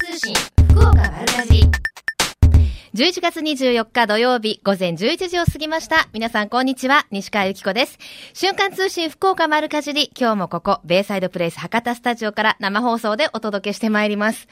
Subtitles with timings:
[0.00, 0.34] 通信
[0.70, 1.68] 福岡丸かじ
[2.94, 6.08] 11月24日土曜日午前11時を過ぎました。
[6.14, 7.06] 皆さんこんにちは。
[7.10, 7.98] 西川由紀子です。
[8.32, 10.10] 瞬間通信福岡丸かじり。
[10.18, 14.48] 今日もここ、ベイサイドプレイス博多スタジオから生放送でお届けしてまいります。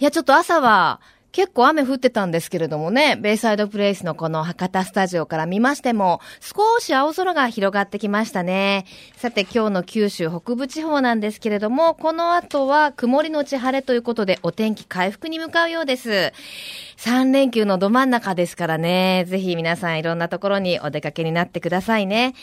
[0.00, 1.00] いや、ちょっと朝は、
[1.32, 8.86] 結構雨降ってたんですけれどもね、ベイサイドプレイスのこの博多スタジオから見ましても、少し青空が広がってきましたね。
[9.16, 16.32] さて今日の九州北部地方なんですけれども、この後は曇りのち晴れということでお天気回復に向かうようです。
[16.96, 22.34] 3連休のど真ん中ですからね、ぜひ皆さんいろんなところにお出かけになってくださいね。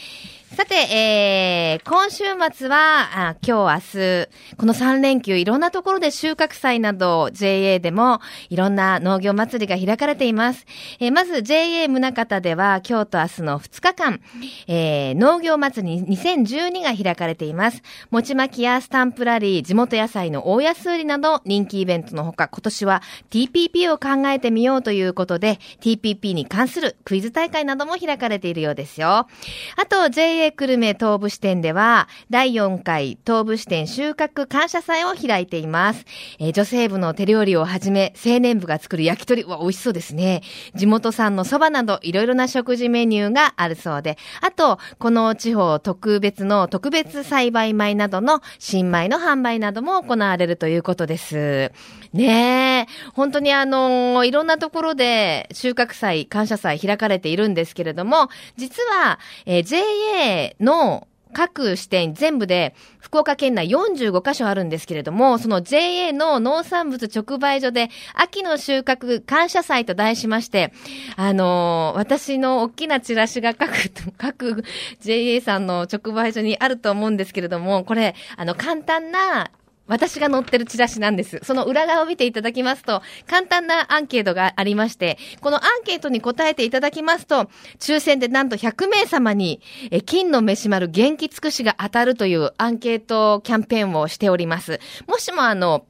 [0.56, 10.66] さて、えー、今週末は、あ今日、明日、この3連休、いろんなところで収穫祭など、JA でも、いろんな農業祭りが開かれています。
[11.00, 14.22] えーまず、JA 宗方では、今日と明日の2日間、
[14.68, 17.84] えー農業祭り2012が開かれています。
[18.10, 29.27] 餅巻きやスタンプラリー、地元野菜の大安売りなど、人気イベントのほか、今年は TPP を考えてみようということで、TPP に関するクイズ大会なども開かれているようですよ。
[29.76, 36.05] あと、JA 久留米東部支店では、第4回東部支店収穫感謝祭を開いています。
[36.40, 40.41] えー女性部の手料理をはじめ、青年部が作る焼き鳥は美味しそうですね。
[40.76, 51.71] 地元産のそばなど、いろいろな食事メニューがあるそうで、あと、この地方特別の特別栽培米などの新米の販売なども行われるということです。
[52.13, 60.27] ねえ、本当にあのいろんなところで収穫祭、感謝祭開かれているんですけれども、実は、えー JA
[60.60, 70.74] の各支店全部で福岡県内45カ所あるんですけれども、その JA の農産物直売所で秋の収穫感謝祭と題しまして、
[71.16, 73.72] あのー私の大きなチラシが各、
[74.18, 74.64] 各
[75.00, 79.52] JA さんの直売所にあると思うんですけれども、これ、あの、簡単な
[79.88, 81.40] 私が載ってるチラシなんです。
[81.44, 87.50] その裏側を見ていただきますと、簡単なアンケートがありまして、このアンケートに答えていただきますと、
[87.80, 89.62] 抽選でなんと100名様に、
[89.92, 94.80] え金の飯丸元気尽くしが当たるというアンケートキャンペーンをしております。
[95.08, 95.86] もしもあの、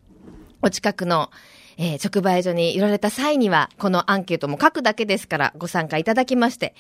[0.62, 1.31] お近くの、
[1.78, 6.74] えー直売所に寄られた際には、このアンケートも書くだけですからご参加いただきまして、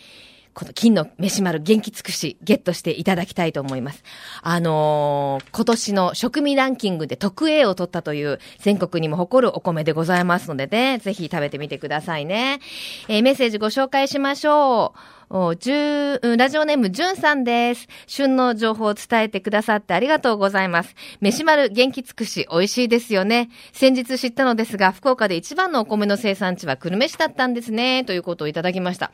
[0.57, 4.03] この金の飯丸元気尽くしゲットしていただきたいと思います。
[4.41, 12.59] あのー今年の食味ランキングで特 A を取ったという全国にも誇るお米でございますのでね、ぜひ食べてみてくださいね。
[13.07, 15.16] えーメッセージご紹介しましょう。
[15.29, 17.87] おじゅラジオネームじゅんさんです。
[18.07, 20.95] 旬の情報を伝えてくださってありがとうございます。
[21.19, 23.49] 飯丸元気尽くし美味しいですよね。
[23.73, 28.05] 先日知ったのですが、福岡で一番のお米の生産地は久留米市だったんですね。
[28.05, 29.11] ということをいただきました。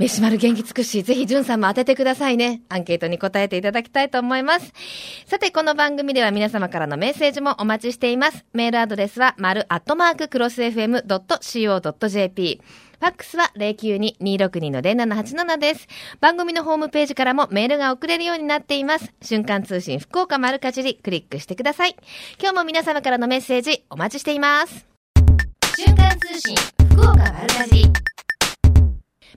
[0.00, 2.62] 飯丸元気尽くし、ぜひじゅんさんも当ててくださいね。
[2.68, 4.72] アンケートに答えていただきたいと思います。
[5.26, 8.44] さて、この番組では皆様からのメッセージもお待ちしています。
[8.52, 12.60] メールアドレスは、丸アットマーククロス FM.co.jp。
[12.98, 15.86] ファックスは092-262-0787です。
[16.20, 19.12] 番組のホームページからもメールが送れるようになっています。
[19.22, 21.96] 瞬間通信福岡丸かじり、クリックしてください。
[22.40, 24.86] 今日も皆様からのメッセージお待ちしています。
[25.76, 26.56] 瞬間通信
[26.90, 27.92] 福岡丸かじり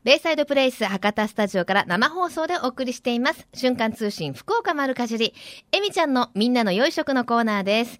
[0.04, 3.48] ベイサイドプレイス博多スタジオから生放送でお送りしています。
[3.54, 5.34] 瞬間通信福岡丸かじり。
[5.74, 8.00] えみちゃんのみんなの良い食のコーナーです。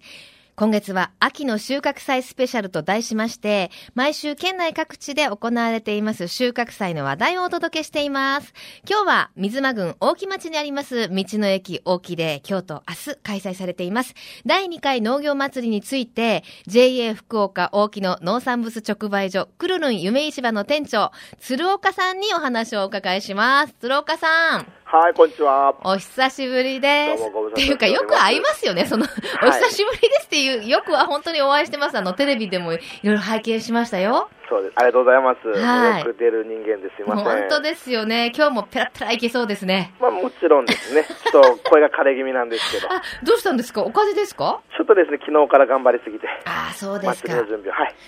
[0.60, 8.52] 今月は秋の収穫祭スペシャルと題しまして、毎週県内各地で行われています収穫祭の話題をお届けしています。
[8.86, 14.12] 今日は水間郡大木町にあります道の駅大木で今日と明日開催されています。
[14.44, 23.74] 第2回農業祭りについて JA 福岡大木の農産物直売所くるるん夢市場の店長鶴岡さんにお話をお伺いします。
[23.80, 24.79] 鶴岡さん。
[24.92, 25.72] はい、こんにちは。
[25.84, 27.22] お久しぶりです。
[27.22, 28.86] っていうか、よく会いますよね。
[28.86, 29.08] その、い
[29.40, 31.96] お久しぶりですっていう、よくは本当にお会いしてます。
[31.96, 34.28] あの、テレビでもいろいろ拝見しましたよ。
[34.48, 34.72] そうです。
[34.74, 35.46] ありがとうございます。
[35.46, 37.24] はいよく出る人間ですいません。
[37.24, 38.32] 本当ですよね。
[38.34, 39.94] 今日もペラペラいけそうですね。
[40.00, 41.04] まあもちろんですね。
[41.04, 42.90] ちょっと声が枯れ気味なんですけど。
[42.92, 43.82] あ、どうしたんですか？
[43.82, 44.60] お風邪ですか？
[44.76, 46.26] ちょっとですね、昨日から頑張りすぎて。
[46.46, 47.32] ああ、そうですか。
[47.32, 47.44] はい。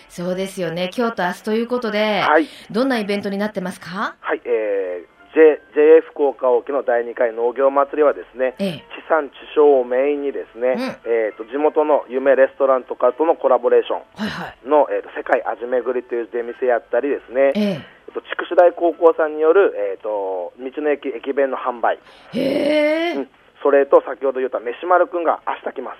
[0.09, 0.91] そうですよね。
[0.99, 2.49] 今日と明日ということで、はい。
[2.73, 4.17] どんなイベントになってますか？
[4.19, 8.73] はい、えー、J、JA 福岡沖の第2回農業祭りはですね、ええ。
[8.79, 14.59] 地産地消をメインにですね、えっ、と、地元の夢レストランとかとのコラボレーショはいはい。
[14.67, 21.99] ンの、えーと世界味巡りという出店やったりですね、ええっと筑紫大高校さんによる、えっと道の駅駅弁の販売、
[22.35, 22.39] え。
[22.39, 23.15] へえ。
[23.17, 23.29] うん
[23.63, 25.99] それと先ほど言った飯丸くんが明日来ます。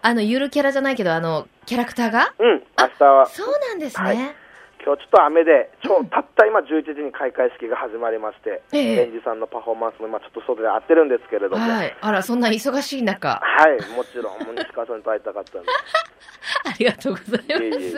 [0.00, 2.34] あの、ゆるキャラじゃないけど、あの、キャラクターが？
[2.38, 4.06] うん、明日はそうなんですね。
[4.06, 4.16] はい
[4.84, 11.96] 今日ちょっと雨で、ちょうんたった今11時に開会式が始まりまして、ええ園児さんのパフォーマンスも今ちょっと外で合ってるんですけれども、はい、はい。
[12.00, 13.40] あら、そんな忙しい中。
[13.96, 15.68] もちろん、もう西川さんと会いたかったんで、
[16.64, 17.96] ありがとうございまえす。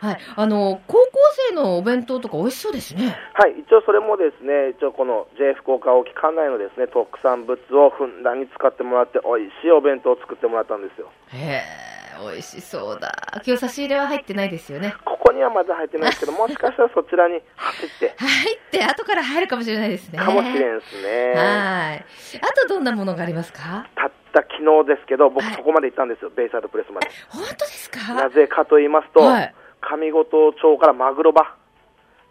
[0.00, 0.18] はい。
[0.36, 1.10] あの、高校
[1.50, 3.16] 生のお弁当とか美味しそうですね。
[3.34, 11.10] はい、一応それもですね、一応この J 福岡沖管内のですね、特産物をふんだんに使ってもらって、美味しいお弁当を作ってもらったんですよ。
[11.32, 13.14] へえ、美味しそうだ。
[13.46, 14.94] 今日差し入れは入ってないですよね。
[15.04, 20.18] ここにはまだ入ってないですけど、もしかしたらそちらに走って、入って、 後から入るかもしれないですね。
[20.18, 21.32] かもしれんですね。
[21.34, 22.04] はい。
[22.40, 23.86] あとどんなものがありますか？
[23.94, 27.08] たった昨日ですけど、僕はいそこまで行ったんですよ、ベイサイドプレスまで。
[27.28, 28.14] 本当ですか？
[28.14, 31.42] なぜかと言いますと、はい上五島町からマグロ場、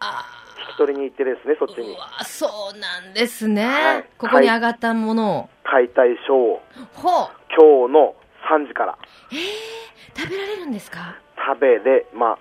[0.00, 0.24] あ
[0.68, 3.64] 引き取りに行ってですね、そっちにーうわ、そうなんですね。
[3.64, 5.48] はいここに上がったものを。
[5.64, 6.62] 解体ショーを
[6.94, 7.28] ほう。
[7.56, 8.14] 今日の
[8.48, 8.98] 3時から
[9.32, 11.16] えー、食べられるんですか？
[11.36, 12.38] 食べれ、まあ、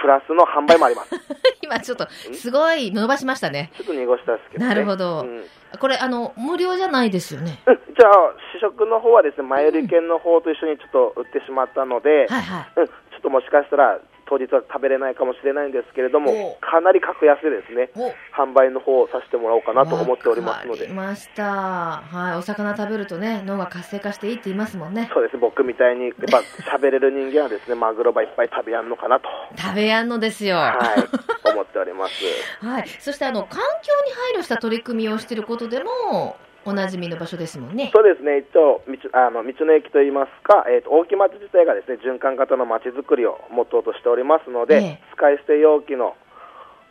[0.00, 1.10] プラスの販売もあります。
[1.62, 3.72] 今ちょっと、すごい伸ばしましたね。
[3.76, 4.68] ちょっと濁したんですけどね。
[4.68, 5.44] なるほどうん
[5.80, 7.58] これ、あの、無料じゃないですよね？
[7.66, 8.12] うんじゃあ、
[8.54, 12.80] 試食の方はですね、前売り券の方と一緒にちょっと売ってしまったので、はいはい。
[12.80, 13.98] うん、ちょっともしかしたら
[14.28, 22.02] 当日は食べれないかもしれないんですけれどおも、かなり格安でですね、お販売の方をさせてもらおうかなと思っておりますのでました。
[22.02, 22.36] はい。
[22.36, 25.10] お魚食べるとね、脳が活性化していいって言いますもんね。
[25.12, 26.38] そうですね、僕みたいに、やっぱ
[26.76, 30.56] 喋れる人間はですね、マグロばいっぱい食べやんのかなと、食べやんのですよ。
[30.56, 32.24] はい、思っております。
[32.64, 32.88] はい。
[33.00, 37.90] そして、あの、環境に配慮した取り組みをしていることでも、おなじみの場所ですもんね。
[37.94, 46.16] そうですね、一応、道あの道の駅といいますか、えー、と大木町自体がですね循環型の街づくりをモットーとしておりますので、ええ使い捨て容器の、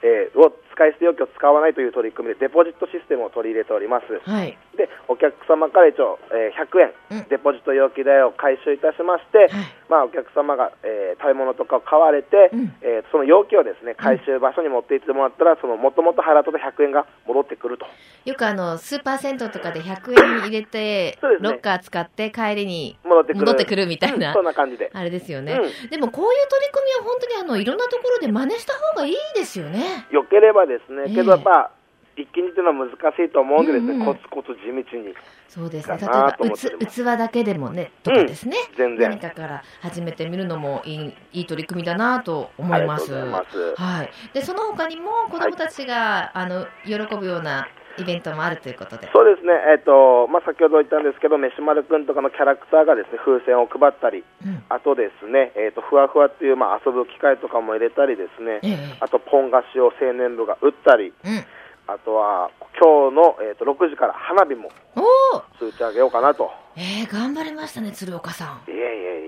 [0.02, 4.06] えーを使い捨て容器を使わないという取り組みでデポジットシステムを取り入れております。
[4.30, 4.58] はい。
[4.76, 9.48] でお客様から一応、えー100円、うんデポジット容器代を回収いたしまして、
[9.90, 17.86] まあ、お客様が、えー食べ物とかを買われて、うんえーその容器をですね回収場所に持って行ってもらったら、そのもともと払った100円が戻ってくると。
[18.26, 24.90] よくあの、スーパー銭湯とかで100円入れて、ねロッカー使って帰りに戻ってくるみたいなうんそんな感じで。
[24.94, 25.54] あれですよね。
[25.54, 30.06] うでもこういう取り組みは本当にあの、いろんなところで真似した方がいいですよね。
[30.12, 31.72] よければですね、ええけどやっぱ、
[32.18, 35.14] 一気にっていうのは難しいと思うんでですね、うんうんコツコツ地道に。
[35.50, 35.98] そうですね。
[35.98, 38.58] 例えばうつ、器だけでもね、とかですね。
[38.78, 43.12] 全然何かから始めてみるのもいいいい取り組みだなと思います。
[43.12, 44.10] いますはい。
[44.34, 49.10] で、その他にも子供たちが、あの、喜ぶようなイベントもあるということで。
[49.14, 54.64] そうですね、えっ、と、まあ、先ほど言ったんですけど、飯丸くんとかのキャラクターがですね、風船を配ったり、うん。
[54.70, 61.46] あとですね、えっ、と、ふわふわっていう、まあ、遊ぶ機械とかも入れたりですね、ええあと、ポン菓子を青年部が打ったり、うん。
[61.88, 62.50] あとは、
[62.80, 65.02] 今日の、えっと6時から花火もお
[65.38, 66.52] お打ち上げようかなと。
[66.76, 68.72] えー、頑張りましたね、鶴岡さん。
[68.72, 68.86] いえいえい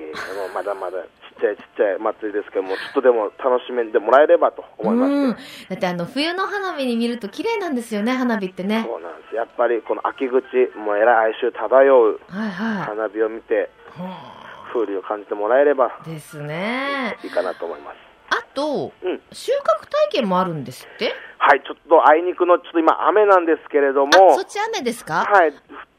[0.09, 0.97] え、あのまだまだ
[1.37, 5.35] ちっちゃいちっちゃい祭りですけども、ちょっとでも楽しんでもらえればと思いまうん。
[5.37, 5.75] して。
[5.75, 8.83] だってあの、冬の花火に見ると綺麗なんですよね、花火ってね。
[8.85, 9.35] そうなんです。
[9.35, 10.41] やっぱりこの秋口、
[10.77, 14.01] もうえらい哀愁漂う花火を見て、い。
[14.01, 14.43] は
[14.73, 17.17] 風流を感じてもらえればあですね。
[17.23, 17.97] いいかなと思います。
[18.29, 19.21] あと、うん。
[19.31, 21.13] 収穫体験もあるんですって？
[21.37, 25.23] はい、ちょっとあいにくの、ちょっと今雨なんですけれども、あ、そっち雨ですか？
[25.25, 25.55] はい、ち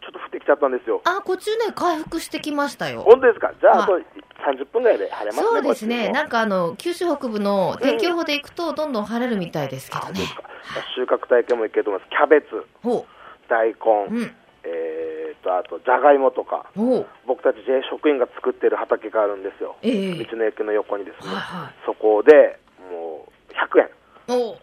[0.09, 1.01] ょっと降ってきちゃったんですよ。
[1.05, 3.03] あ、こっちね、回復してきましたよ。
[3.03, 3.53] 本当ですか？
[3.61, 4.03] じゃあ、はい
[4.41, 5.49] あと30分ぐらいで晴れますね。
[5.51, 6.09] そうですね。
[6.11, 10.21] なんかあの、九州北部の天気予報で行くと、どんどん晴れるみたいですけどね
[10.95, 12.11] 収穫体験もいけると思います。
[12.11, 12.49] キャベツ、
[12.83, 13.05] ほ
[13.49, 13.77] 大う。
[14.11, 14.37] 根、うん。
[14.65, 16.67] えーと、あと、じゃがいもとか。
[17.27, 19.77] 僕たち J 職員が作ってる畑があるんですよ。
[19.83, 21.35] ええ道の駅の横にですね。
[21.35, 22.59] はいはいそこで、
[22.91, 23.89] もう、100円。
[24.29, 24.57] おう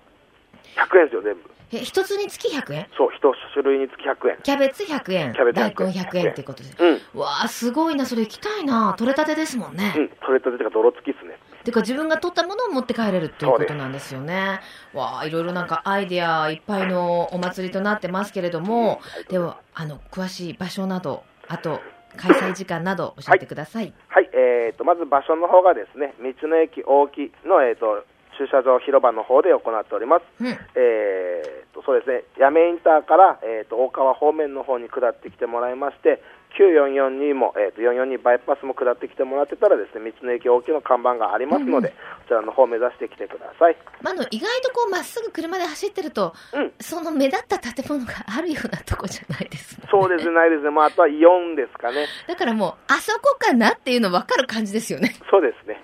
[0.75, 1.49] 100円ですよ、全部。
[1.71, 2.87] え、一つにつき100円？
[2.97, 4.37] そう、一種類につき100円。
[4.43, 5.33] キャベツ100円。
[5.33, 6.69] キャベツ大100円根100円ってことで。
[6.79, 7.19] うん。
[7.19, 8.05] わあ、すごいな。
[8.05, 8.93] それ行きたいな。
[8.97, 9.93] 取れたてですもんね。
[9.97, 11.37] うん、取れたてが泥付きですね。
[11.63, 14.59] てか自分が取ったものを持って帰れるっていうことなんですよね。
[14.93, 21.81] わあ、いろいろなんかアイデアいっぱいのお祭りとなってますけれども、では、あの、詳しい場所など、あと、
[22.17, 23.93] 開催時間など教えてください。
[24.07, 28.05] はい、えーと、まず場所の方がですね、道の駅大木の、えーと、
[28.37, 30.23] 駐車場広場の方で行っております。
[30.39, 30.47] うん。
[30.75, 36.21] えーと、そうですね、八女インターから、えーと、大川方面の方に下ってきてもらいまして、
[36.57, 41.93] 9442も、えーと、442バイパスも下ってきてもらってたらですね、道の駅大木の看板がありますので、うん
[42.25, 43.77] こちらの方を目指してきてください。
[44.01, 50.71] まあ、あの、意外とこう、まっすぐ車で走ってると、うんその目立った建物があるようなとこじゃないですねそうですね、ないですね。
[50.71, 52.07] まあ、あとはイオンですかね。
[52.27, 55.15] だからもう、あそこかなっていうの分かる感じですよね。
[55.29, 55.79] そうですね。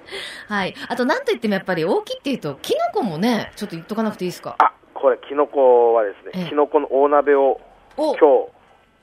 [0.47, 0.73] はい。
[0.89, 4.55] あと、なんといってもやっぱり大きいっていうと、キノコもね、ちょっと言っとかなくていいですか？
[4.57, 7.61] あ、これ、キノコはですええね、キノコの大鍋を
[7.97, 8.49] お今日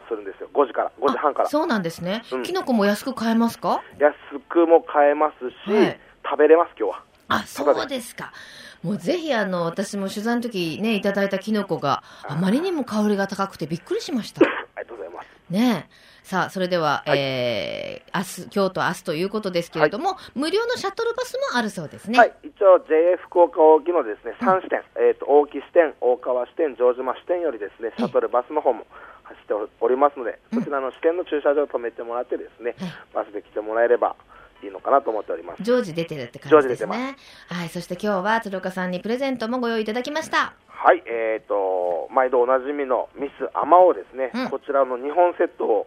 [0.08, 0.48] するんですよ。
[0.52, 1.48] 5時から、5時半からあ。
[1.48, 2.22] そうなんですね。
[2.32, 3.82] うんキノコも安く買えますか？
[3.98, 4.14] 安
[4.48, 6.00] くも買えますし、はい
[6.30, 7.02] 食べれます、今日は。
[7.28, 8.32] あ、そうですか。
[8.82, 14.42] もうぜひあの、私も取材の時ね、いただいたキノコがあまりにも香りが高くてびっくりしました。
[14.44, 15.28] ありがとうございます。
[15.50, 16.08] ねえ。
[16.22, 22.18] さあ、それでは、はいえー、明日、今日と明日ということですけれども、無料のシャトルバスもあるそうですね。
[22.18, 28.86] はい、一応 JA 福岡沖のですね3支店、えっ、と大木支店、大川支店、城島支店よりですねシャトルバスの方も
[29.28, 34.16] 走っておりますので、うんそちらの支店の駐車場を止めてもらってですね、はいバスで来てもらえれば
[34.62, 35.62] いいのかなと思っております。
[35.62, 37.16] 常時出てるって感じですね。
[37.48, 37.68] はい。
[37.68, 40.54] そして今日は鶴岡さんにプレゼントもご用意いただきました。
[40.68, 45.86] はい、えっ、と毎度おなじみのミスアマオですね、うんこちらの2本セットを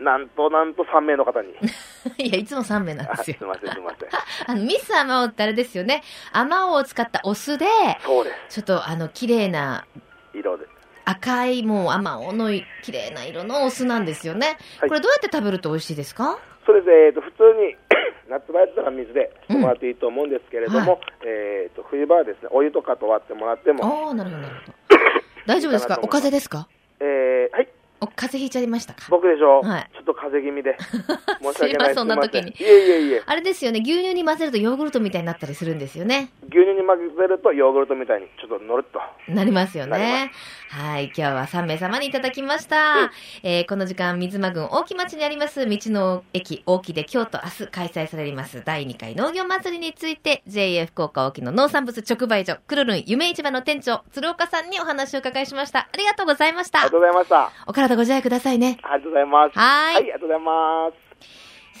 [0.00, 1.50] なんとなんと3名の方に、
[2.18, 3.36] いや、いつも3名なんあですよ。
[3.38, 4.08] すみません、すみません、
[4.46, 6.02] あの、ミスアマオってあれですよね。
[6.32, 7.66] アマオを使ったお酢で、
[8.02, 9.84] そうでちょっとあの、綺麗な
[10.32, 10.66] す、色で。
[11.04, 12.48] 赤いもうアマオの
[12.82, 14.56] 綺麗な色のお酢なんですよね。
[14.80, 14.88] はい。
[14.88, 16.38] これどうやって食べると美味しいですか？
[16.64, 17.74] そうでえー、と普通に
[18.30, 24.72] 夏場やったら水でしてもらっていいと思うんですけれども、えー、と冬場はですねお湯とかと割ってもらっても、ああ、なるほど、なるほど。
[25.46, 25.98] 大丈夫ですか？
[26.02, 26.68] お風邪ですか？
[27.00, 27.68] えーはい、
[28.00, 29.00] お風邪ひいちゃいましたか？
[29.10, 29.90] 僕でしょう、はい。
[29.92, 30.76] ちょっと風邪気味で、
[31.42, 32.56] 申し訳ないそんな時に。
[32.56, 36.30] すいえいえいえ、あれですよね、牛乳に混ぜるとヨーグルトみたいになったりするんですよね。
[36.48, 39.00] 牛乳に混ぜるとヨーグルトみたいにちょっと乗ると。
[39.28, 40.30] なりますよね。
[40.72, 41.12] はい。
[41.14, 43.12] 今日は3名様にいただきました。
[43.42, 55.80] えーこの時間、水間郡大木町にあります、道の駅大木で今日と明日開催されます第2回農業祭りについて、JA 福岡大木の農産物直売所、くるるん夢市場の店長、鶴岡さんにお話を伺いしました。
[55.80, 56.96] ありがとうございましたありがと。
[56.96, 57.52] うございました。
[57.66, 58.78] お体ご自愛くださいね。
[58.82, 59.58] ありがとうございます。
[59.58, 61.11] はいはい、ありがとうございます。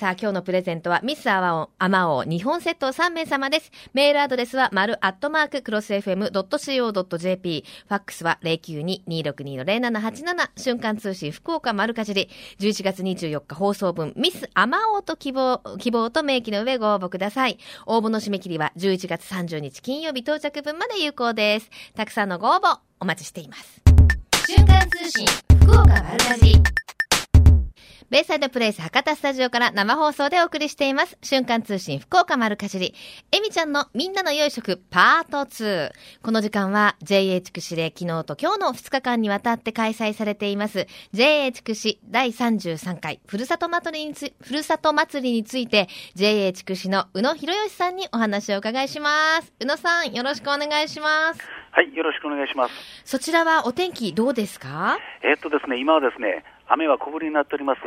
[0.02, 3.70] さあ、今日のプレゼントは、ミスアワオン、アマオ2本セット3名様です。
[3.94, 7.64] メールアドレスは、丸アットマーク、クロス FM.co.jp。
[7.86, 10.50] ファックスは、092-262-0787。
[10.56, 12.28] 瞬間通信、福岡丸かじり。
[12.58, 17.58] 11月24日放送分、ミスアマオと希望、希望と明記の上ご応募ください。
[17.86, 21.70] 応募の締め切りは、11月30日金曜日到着分まで有効です。
[21.94, 23.80] たくさんのご応募、お待ちしています。
[24.48, 25.24] 瞬間通信
[25.60, 26.62] 福岡丸かじり
[28.12, 31.16] ベイサイドプレイス博多スタジオから生放送でお送りしています。
[31.22, 32.94] 瞬間通信福岡丸かじり。
[33.32, 35.92] えみちゃんのみんなの良い食パート2。
[36.22, 49.54] この時間は JA 筑紫で昨日と今日の2日間にわたって開催されています JA 筑紫第33回ふるさと祭りにつ、ふるさと祭りについて JA 筑紫の宇野博義さんにお話をお伺いします。
[49.58, 51.40] 宇野さんよろしくお願いします。
[51.74, 52.74] はい、よろしくお願いします。
[53.06, 54.98] そちらはお天気どうですか？
[55.24, 57.80] えーっとですね、今はですね、雨は小降りになっております。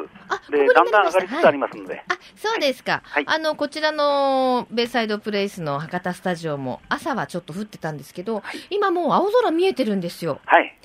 [0.51, 3.01] で、だんだん上がりつつありますので、あ、そうですか。
[3.03, 10.39] はいあの、こちらのベイサイドプレイスの博多スタジオも朝はちょっと降ってたんですけど、今もう青空見えてるんですよ。
[10.45, 10.77] はい、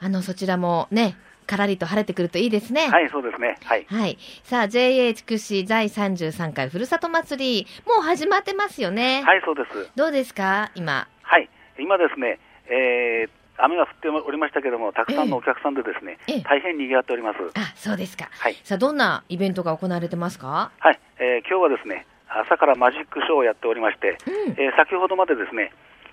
[0.00, 2.88] あの、そちらもね、からりと晴れてくるといいですね。。
[2.88, 3.86] はいい、そうですね、はい。
[3.88, 4.18] はい。
[4.44, 9.22] さあ、JA 筑紫第33回ふるさと祭り、もう始まってますよね。
[9.24, 9.90] はい、そうです。
[9.96, 11.08] どうですか今？
[11.22, 17.38] はい、今ですね、えー雨が降っておりましたけども、たくさんのお客さんでですね、ええ大変賑わっております。
[17.54, 18.28] あ、そうですか。
[18.30, 20.70] はい、さあ、どんなイベントが行われてますか？
[20.78, 24.52] はい、えー今日はですね、朝からマジックショーをやっておりまして、うん。
[24.52, 25.72] えー先ほどまでですね、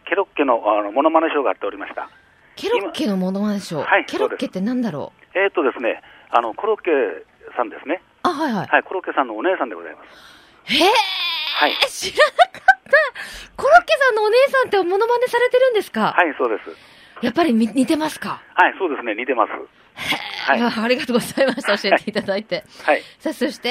[0.09, 2.09] ケロッケのあのモノマネショーがあっておりました。
[2.55, 3.83] ケロッケのものまねでしょう。
[3.83, 5.37] はいケロッケってなんだろう？
[5.37, 6.91] えーっとですね、あのコロッケ
[7.55, 8.67] さんですね、あ、はいはい。
[8.67, 10.73] はい、コロッケさんのお姉さんでございます。
[10.73, 12.91] へえ、はい知らなかった。
[13.55, 16.94] コロッケさんのお姉さんってモノマネされてるんですか、はい、そうです。
[17.21, 18.41] やっぱりみ似てますか？
[18.53, 19.51] はい、そうですね、似てます。
[20.45, 21.77] はいありがとうございました。
[21.77, 22.63] 教えていただいて。
[22.83, 23.01] はい。
[23.19, 23.69] さあ、そして、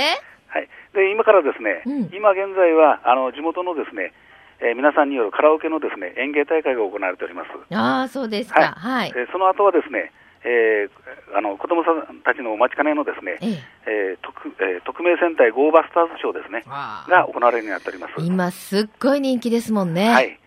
[0.48, 4.12] はい、で今からですね、うん今現在はあの地元のですね、
[4.60, 7.50] えー皆さんによるカラオケのですね演芸大会が行われております。
[7.74, 8.74] ああ、そうですか。
[8.78, 9.12] はい。
[9.14, 10.10] えーその後はですね、
[10.44, 13.62] えーあの子供さんたちのお待ちかねのですね、ええ。
[13.86, 18.14] えー特えー特命戦隊ゴーバスターズショーですね、が行われるようになっております。
[18.18, 20.08] 今、すっごい人気ですもんね。
[20.10, 20.38] はい、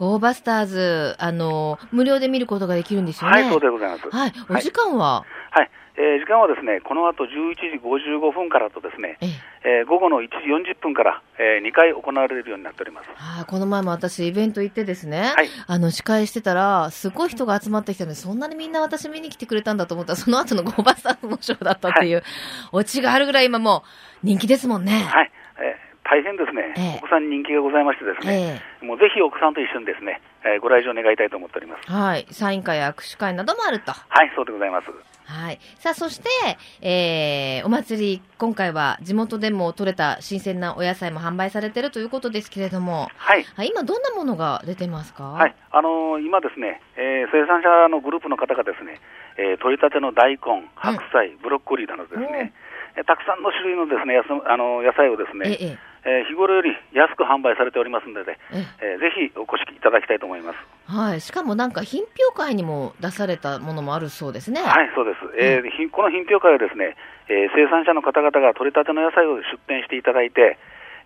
[0.00, 3.42] ゴーバスターズ、あの、無料で見ることができるんですよね。
[3.42, 4.08] はい、そうでございます。
[4.08, 4.32] はい。
[4.48, 9.80] お時間は、はい、えー時間はですね、この後11時55分からとですね、ええ。
[9.82, 13.10] えー午後の1時40分から、え2回行われるようになっております。
[13.18, 22.22] ああ、この前も私イベント行ってですね、はいあの、司会してたら、すごい人が集まってきたので、そんなにみんな私見に来てくれたんだと思ったら、その後のゴーバスターズのショーだったっていう、
[22.72, 23.84] オチがあるぐらい今も
[24.24, 24.92] う人気ですもんね。
[24.92, 25.39] はい、えー
[26.10, 26.98] 大変ですね、ええ。
[26.98, 31.86] お子さんに人気がございましてですね、えもうぜひ奥さんと一緒にですね、えーご来場願いたいと思っております。
[31.88, 32.26] えはい。
[32.32, 33.92] サイン会や握手会などもあると。
[33.92, 34.88] はい、そうでございます。
[35.30, 35.60] はい。
[35.78, 36.28] さあ、そして、
[36.82, 45.30] えー、お祭り、今回は地元でも採れた新鮮なお野菜も販売されてるということですけれども、はい、はい、今どんなものが出てますか？
[45.30, 48.98] はい、あのー今ですね、えー生産者のグループの方がですね、
[49.38, 52.52] えー取り立ての大根、白菜、ブロッコリーなどですね、
[52.96, 60.58] えーたくさんの種類のですね、やすあのー野菜をですね、ええ、えー日頃より安く販売されておりますので、ええーぜひお越しいただきたいと思います。
[60.86, 61.20] はい。
[61.20, 64.60] しかもなんか品評会にも出されたものもあるそうですね。
[64.62, 65.18] はい、そうです。
[65.38, 66.96] えーひこの品評会はですね、
[67.28, 70.58] えー生産者の方々が取れたての野菜を出店していただいて、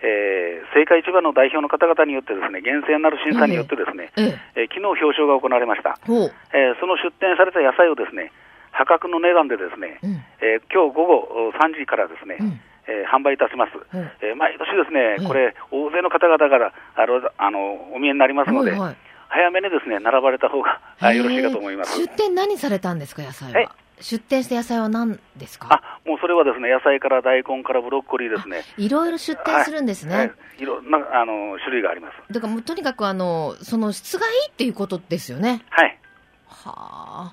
[0.02, 4.22] えー、青果市場の代表の方々によってですね、厳正なる審査によってですね、え
[4.56, 4.62] え。
[4.62, 5.98] えー昨日表彰が行われました。
[6.06, 8.32] えーその出店された野菜をですね、
[8.72, 10.10] 破格の値段でですね、うん。
[10.40, 13.72] えー今日午後お3時からですね、うんえー販売いたします。
[13.76, 21.98] うんえー毎年ですね、うんこれ、大勢の方々からあのあのお見えになりますので、はいはい早めにですね、並ばれた方があよろしいかと思います。
[21.98, 23.74] 出店何されたんですか、野菜は。
[24.00, 25.66] 出店した野菜は何ですか？
[25.70, 28.62] あ、もうそれはですね、野菜から大根からブロッコリーですね。
[28.76, 30.14] いろいろ出店するんですね。
[30.14, 32.32] はいはいいろんなあの種類があります。
[32.32, 35.64] だからもうとにかくあの、その質がいいっていうことですよね。
[35.70, 35.98] はい。
[36.46, 37.32] は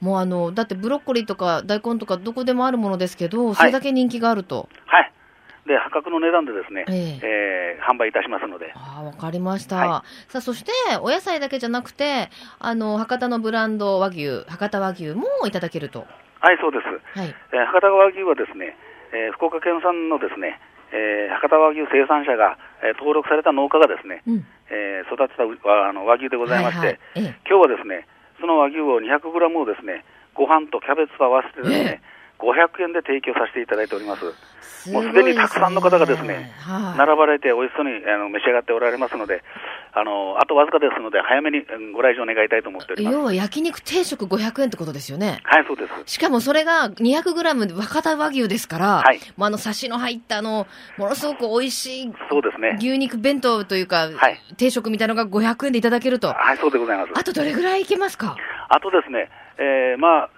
[0.00, 4.68] もうあの、だってブロッコリーとか大根とかどこでもあるものですけど、それだけ人気があると。
[4.86, 5.12] はい。
[5.66, 8.72] で、破格の値段でですね、えええー販売いたしますので。
[8.74, 9.76] ああ、わかりました。
[9.76, 12.28] はさあ、そして、お野菜だけじゃなくて、
[12.58, 16.00] あの、博多のブランド和牛、博多和牛もいただけると。
[16.40, 17.18] はい、そうです。
[17.18, 17.34] はい。
[17.52, 18.76] えー博多和牛はですね、
[19.12, 20.60] えー福岡県産のですね、
[20.92, 24.46] えー博多和牛生産者が、えー登録された農家がですね、うん。
[24.70, 28.06] えー育てたうあの和牛でございまして、はいはいええ今日はですね、
[28.40, 30.04] その和牛を 200g をですね、
[30.34, 32.02] ご飯とキャベツと合わせてですね、
[32.38, 34.22] 500円で提供させていただいております。
[34.60, 36.98] すもうすでにたくさんの方がですねはい。
[36.98, 39.42] 並ばれて美味しそうにあの召し上がっておられますので、
[39.92, 43.14] あのあとわずかですので、早めにうんご来場願いたいと思っております。
[43.14, 45.40] 要は焼肉定食500円ってことですよね。
[45.42, 46.12] はい、そうです。
[46.14, 50.66] しかもそれが 200g 博多和牛ですから、はいもうあの、サシの入ったあの、
[50.96, 52.76] ものすごく美味しいそうですね。
[52.78, 56.28] 牛肉弁当というか、はい定食みたいなのが500円でいただけると。
[56.28, 57.12] はい、そうでございます。
[57.14, 58.36] あとどれぐらいいけますか？
[58.68, 60.30] あとですね、えーまあ、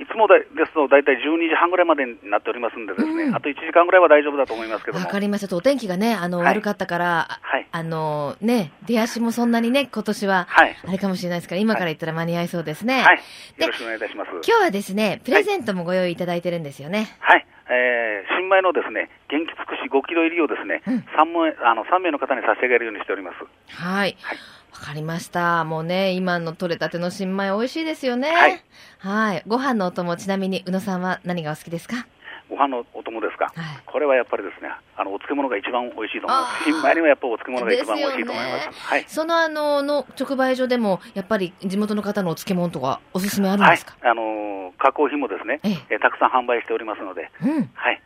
[0.00, 5.04] いつもだですと大体12時半ぐらいまでになっておりますんでですね、うんあと1時間ぐらいは大丈夫だと思いますけども。
[5.04, 5.54] わかりました。
[5.54, 10.76] お天気がね、あの、はい悪かったから、あはいあの、ね、出足もそんなにね、今年は、はい。
[10.88, 13.02] あれかもしれないですから、今から言ったら間に合いそうですね。
[13.02, 13.20] はい。
[13.56, 14.30] でよろしくお願いいたします。
[14.30, 17.16] 今日はですね、プレゼントもご用意いただいてるんですよね。
[17.20, 17.46] はい。
[17.68, 23.36] えー新米のですね、元気尽くし5キロ入りをですね、うん3名あの3名の方に差し上げるようにしております。
[23.68, 24.16] はい。
[24.20, 24.38] はい
[24.72, 25.64] わかりました。
[25.64, 28.30] もうね、今の取れたての新米美味しいですよね。
[28.30, 28.62] はい。
[28.98, 29.42] はい。
[29.46, 32.06] ご飯のお供、ちなみに、宇野さんは何がお好きですか？
[32.48, 33.46] ご飯のお供ですか？
[33.46, 33.54] はい
[33.86, 36.64] これはやっぱりですね、あのお漬物が一番美味しいと思います。
[36.64, 38.54] 新米にはやっぱお漬物が一番美味しいと思います。
[38.56, 39.04] ですよねはい。
[39.08, 43.96] そのあの、の直売所でも、やっぱり地元の方のお漬物とかおすすめあるんはいですか、。
[44.02, 47.58] あのー加工品もですね、えたくさん販売しておりますので、うん。
[47.58, 48.00] わはい。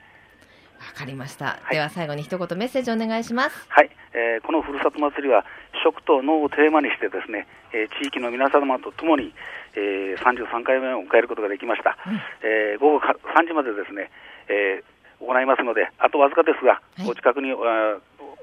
[0.92, 1.58] かりました。
[1.70, 1.74] い。
[1.74, 3.66] では最後に一言メッセージお願いします。
[3.68, 5.44] はい、えーこのふるさと祭りは
[5.84, 9.32] 食と農をテーマにしてですね、えー地域の皆様とともに、
[9.74, 11.96] えー33回目を迎えることができました、
[12.42, 14.10] えー午後か3時までですね、
[14.48, 17.08] えー行いますのであとわずかですが、はい。
[17.08, 17.54] お近くに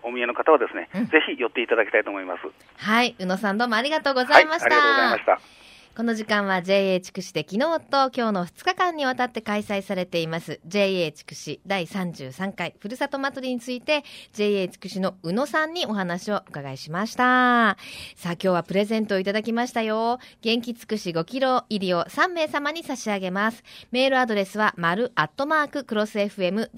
[0.04, 1.06] お見えの方はですね、うん。
[1.08, 2.42] ぜひ寄っていただきたいと思います。
[2.78, 3.16] はい。
[3.20, 4.76] 宇野さんどうもありがとうございました。
[4.76, 5.61] はい、ありがとうございました
[5.94, 17.76] この時間は JA 筑紫で昨日と今日の2日間にわたって開催されています JA 筑紫第33回ふるさと祭りについて JA 筑紫の宇野さんにお話を伺いしました。
[18.16, 20.20] さあ今日はプレゼントをいただきましたよ。
[20.42, 23.62] 元気つくし5キロ入りを3名様に差し上げます。
[23.92, 26.72] メールアドレスは丸アットマーククロス FM.co.jp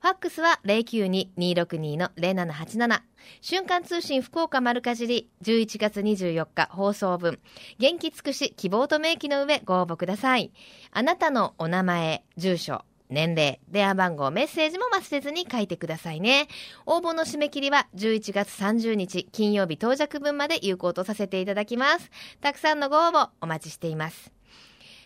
[0.00, 3.02] ファックスは092-262-0787
[3.40, 7.38] 瞬間通信福岡丸かじり11月24日放送分。
[7.78, 10.52] 元気尽くし希望と明記の上ご応募ください。
[10.90, 16.48] あなたのお名前住所年齢電話番号メッセージも忘れずに書いてくださいね。
[16.86, 22.10] 応募の締め切りは11月30日金曜日到着分まで有効とさせていただきます。
[22.40, 24.32] たくさんのご応募お待ちしています。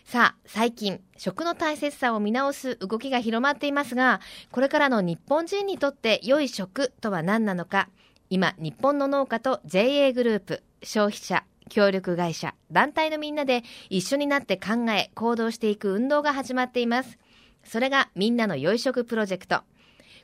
[0.05, 7.89] さあ、最近、食の大切さを見直す動きが広まっていますが、これからの日本人にとって良い食とは何なのか、
[8.29, 17.17] 今、日本の農家と JA グループ、消費者、協力会社、団体のみんなで一緒になって考え、行動していく運動が始まっています。
[17.63, 19.61] それがみんなの良い食プロジェクト。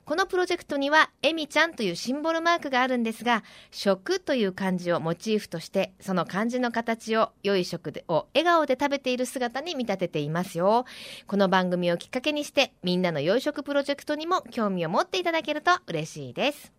[0.03, 10.85] このプロジェクトには、えみちゃんというシンボルマークがあるんですが、食という漢字をモチーフとして、その漢字の形を良い食を笑顔で食べている姿に見立てていますよ。
[11.27, 16.73] この番組をきっかけにして、みんなの良い食プロジェクトにも興味を持っていただけると嬉しいです。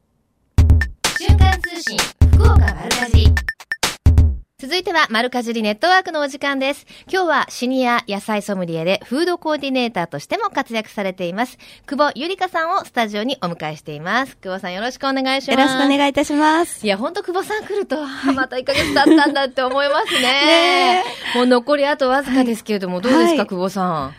[1.18, 1.96] 瞬間通信
[2.33, 3.33] 福岡丸かじ
[4.62, 6.87] 続いては、丸かじりネットワークのお時間です。
[7.12, 11.59] 今日はシニア野菜ソムリエでフードコーディネーターとしても活躍されています。
[11.85, 14.37] 久保ゆりかさんをスタジオにお迎えしています。
[14.37, 15.59] 久保さんよろしくお願いします。
[15.59, 16.87] よろしくお願いいたします。
[16.87, 20.20] いや、ほんと久保さん来ると、あ また1ヶ月経ったんだって思いますね。
[20.22, 24.14] ねもう残りあとわずかですけれども、どうですか、はい久保さん。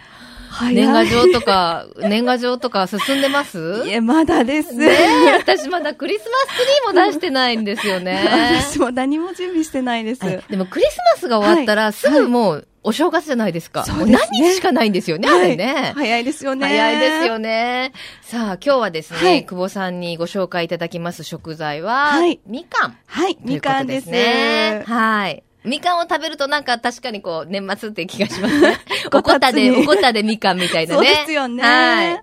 [0.72, 3.84] 年賀状とか、年賀状とか進んでます？
[3.86, 4.74] いえ、まだです。
[4.74, 8.24] ねえ、私まだクリスマスツリーも出してないんですよね。
[8.64, 10.24] 私も何も準備してないです。
[10.24, 13.86] はいでもクリスマスが終わったら、はいすぐもうお正月じゃないですか。
[13.86, 15.94] そうですね何日しかないんですよね、あれね。
[15.96, 16.68] 早いですよね。
[16.68, 17.94] 早いですよね。
[18.22, 22.98] さあ、今日はですね、はい久保さんにご紹介いただきます食材は、はいみかん。
[23.08, 24.10] はい、みかんです。
[24.10, 24.84] ね。
[24.86, 25.44] はい。
[25.66, 28.78] みかんを食べるとなんか確かにこう、年末って気がしますね。
[29.12, 31.08] こおこたで、おこたでみかんみたいなね。
[31.08, 32.22] そうですよねはい。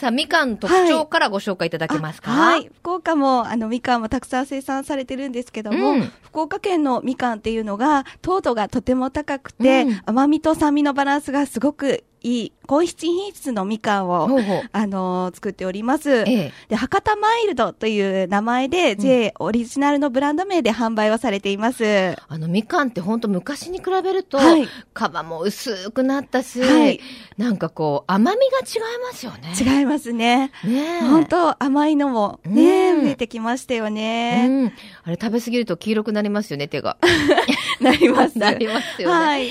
[0.00, 2.70] さあ、みかんの特徴からご紹介いただけますか、あはい。
[2.80, 14.28] 福岡も、あの、みかんもたくさん生産されてるんですけども、うん福岡県のみかんっていうのが、糖度がとても高くて、うん甘みと酸味のバランスがすごくいい、高質品質のみかんを、
[14.72, 16.10] あのー作っております。
[16.10, 16.52] ええ。
[16.68, 22.16] で、博多マイルドという名前で、J オリジナルのブランド名で販売をされています。
[22.28, 27.00] あの、みかんって本当昔に比べると、はい皮も薄くなったし、はい
[27.38, 29.52] なんかこう、甘みが違いますよね。
[29.58, 30.50] 違いますね。
[30.64, 31.00] ねえ。
[31.00, 34.46] 本当甘いのもね、うん増えてきましたようね。
[34.46, 34.72] ん。
[35.04, 36.98] あれ食べ過ぎると黄色くなりますよね、手が。
[37.80, 38.38] なります。
[38.38, 39.14] なりますよね。
[39.14, 39.48] はい。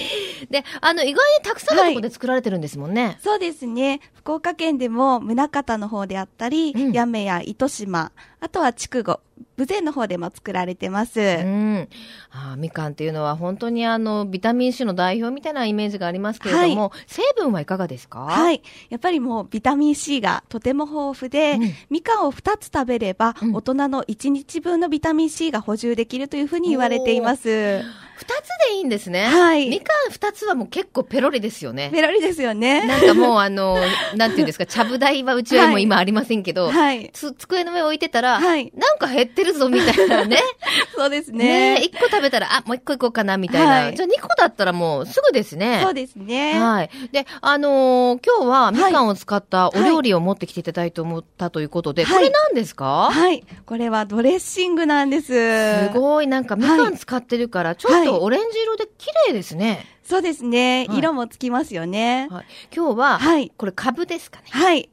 [0.49, 3.17] で、あの、意外にたくさんのところで作られてるんですもんね。
[3.21, 3.99] そうですね。
[4.15, 9.19] 福岡県でも宗像の方であったり、うん八女や糸島、あとは筑後、
[9.57, 11.19] 豊前の方でも作られてます。
[11.19, 11.87] うん。
[12.31, 18.19] あーみかんっていうのは本当にあの、ビタミン C の代表みたいなイメージがありますけれども、成分はいかがですか？
[18.21, 18.61] はいい。
[18.89, 27.81] やっぱりもうビタミン C がとても豊富で、うんみかんを2つ食べれば、うん大人の1日分のビタミン C が補充できるというふうに言われています。
[28.19, 29.27] 二つでいいんですね。
[29.27, 31.89] はいみかん二つはもう結構ペロリですよね。
[31.93, 32.85] ペロリですよね。
[32.85, 33.77] なんかもうあの、
[34.15, 37.09] なんていうんですか、 ちゃぶ台はうちはもう今ありませんけど、はい。
[37.13, 40.39] つ机の上置いてたら、はいなんか減ってるぞみたいなね。
[40.95, 41.81] そうですねね。
[41.81, 43.69] 一個食べたら、あ、もう一個行こうかなみたいな。
[43.69, 45.79] はいじゃあ二個だったらもうすぐですね。
[45.83, 46.59] そうですね。
[46.59, 46.89] はい。
[47.11, 53.43] で、あのー今日はみかんを使ったお料理を持ってきていただいて思ったということで、はいこれ何ですか、はい。
[53.65, 55.87] これはドレッシングなんです。
[55.87, 59.85] すごい、なんかみかん使ってるから、ちょっはいとオレンジ色で綺麗ですね。
[60.03, 60.87] そうですね。
[60.89, 62.27] はい色もつきますよね。
[62.31, 63.51] はい、今日は、はい。
[63.55, 64.45] これ株ですかね。
[64.49, 64.89] はい。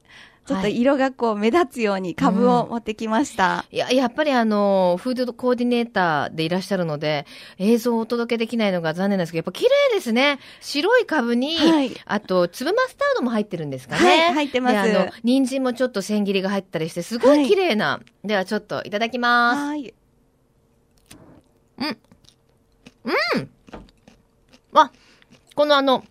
[0.46, 3.64] ちょっとはい色がこう目立つように株を持ってきました。
[3.72, 7.26] いや、やっぱりあの、フードコーディネーターでいらっしゃるので、
[7.58, 10.38] 映像をお届けできないのが残念なんですけど、やっぱ綺麗ですね。
[10.60, 14.06] 白い株に、はいあと、粒マスタードも入ってるんですかね。
[14.06, 18.00] はい入ってますであの、人参もちょっと千切りが入ったりして、すごい綺麗な。
[18.24, 19.60] ではちょっといただきます。
[19.62, 19.94] はい。
[24.72, 24.92] わ、
[25.54, 26.04] このあの、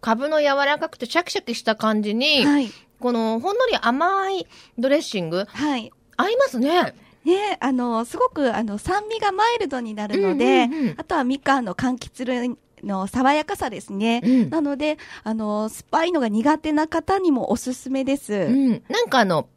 [0.00, 2.70] 株の柔らかくてシャキシャキした感じに、はい。
[3.00, 4.46] このほんのり甘い
[4.78, 5.90] ドレッシング、はい。
[6.16, 6.94] 合いますね。
[7.24, 14.22] ね、あの、すごく、あの、酸味がマイルドになるので、うんうんうんあとはみかんの柑橘類の爽やかさですね。
[14.24, 18.32] うんなので、あの、酸っぱいのが苦手な方にもおすすめです。
[18.32, 18.82] うん。
[18.88, 19.48] なんかあの、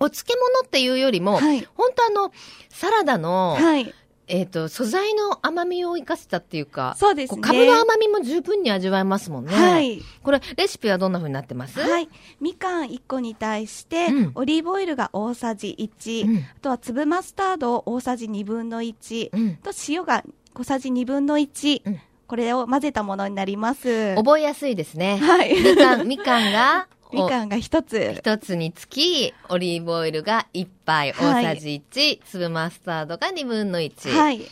[0.00, 2.32] お漬物っていうよりも、はい本当あの、
[2.68, 3.94] サラダの、はい。
[4.28, 9.54] えっ、と、素材の甘みを生かせたっていうか、そうですねこ株の甘みも十分に味わえますもんね。
[9.54, 10.02] はい。
[10.22, 11.80] これ、レシピはどんな風になってます？
[11.80, 12.08] はい。
[12.40, 19.56] みかん1個に対して、うんオリーブオイルが大さじ1、うんあとは粒マスタード大さじ2分の1、うん。
[19.56, 20.22] と塩が
[20.54, 24.14] 小さじ2分の1、うんこれを混ぜたものになります。
[24.16, 25.16] 覚えやすいですね。
[25.16, 28.14] はいみかん、みかんが、みかんが1つ。
[28.16, 34.14] 一つにつき、オリーブオイルが1杯、はい大さじ1、粒マスタードが2分の1。
[34.16, 34.38] はい。
[34.38, 34.46] で、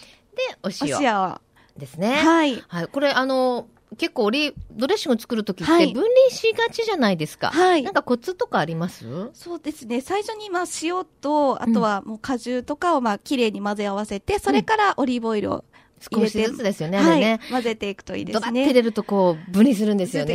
[0.62, 1.14] おお塩塩。
[1.14, 1.40] は
[1.76, 2.20] ですね。
[2.46, 2.62] い。
[2.68, 2.88] はい。
[2.90, 3.66] これ、あの、
[3.98, 7.50] 結構オリドレッシング作るときってはい分離しがちじゃないですか。
[7.50, 9.30] はいなんかコツとかあります？
[9.32, 10.00] そうですね。
[10.00, 15.64] 最初にまあ塩と、あとはもう果汁とかをまあ綺麗に混ぜ合わせて、それからオリーブオイルを
[16.10, 17.40] 入少しずつですよね、あはいれね。
[17.48, 18.62] 混ぜていくといいでドバすね。
[18.62, 20.34] ッて入れるとこう、分離するんですよね。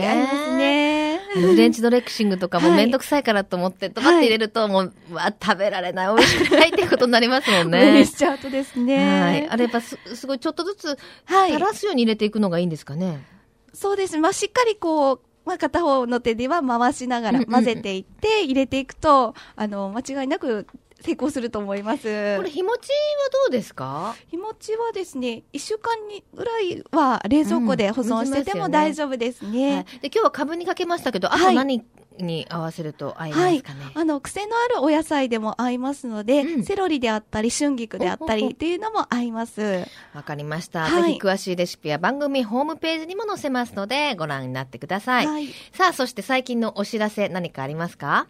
[0.57, 1.10] ね。
[1.33, 8.05] フレンチドレッシングとかもはいめんどくさいからと思って、ドバッて入れるともう、うわ、食べられない、美味しくないってことになりますもん無理ね。
[8.05, 9.21] しちゃうとですね。
[9.21, 9.49] はい。
[9.49, 13.25] あれやっぱす、すごいちょっとずつはい垂らすように入れていくのがいいんですかね。
[13.73, 14.19] そうですね。
[14.19, 20.67] まあ、しっかりこう、まあ、片方の手では回しながら混ぜていって、入れていくと、あの、間違いなく
[21.01, 22.37] 成功すると思います。
[22.37, 24.15] これ日持ちはどうですか？
[24.27, 29.75] 日持ちはですね、1週間にぐらいは冷蔵庫で保存しててもうん大丈夫ですね。
[29.75, 29.85] はい。
[29.99, 31.83] で、今日は株にかけましたけど、あとはい何
[32.19, 33.91] に合わせると合いまはいすかね。。
[33.93, 39.85] あの、癖のあるお野菜でも合いますので、うんセロリであったり、春菊であったりっていうのも合います。
[40.13, 40.81] わかりました。
[40.81, 45.27] はいぜひ詳しいレシピは番組ホームページにも載せますので、ご覧になってください。
[45.27, 45.47] はい。
[45.73, 48.27] さあ、そして最近のお知らせ何かありますか？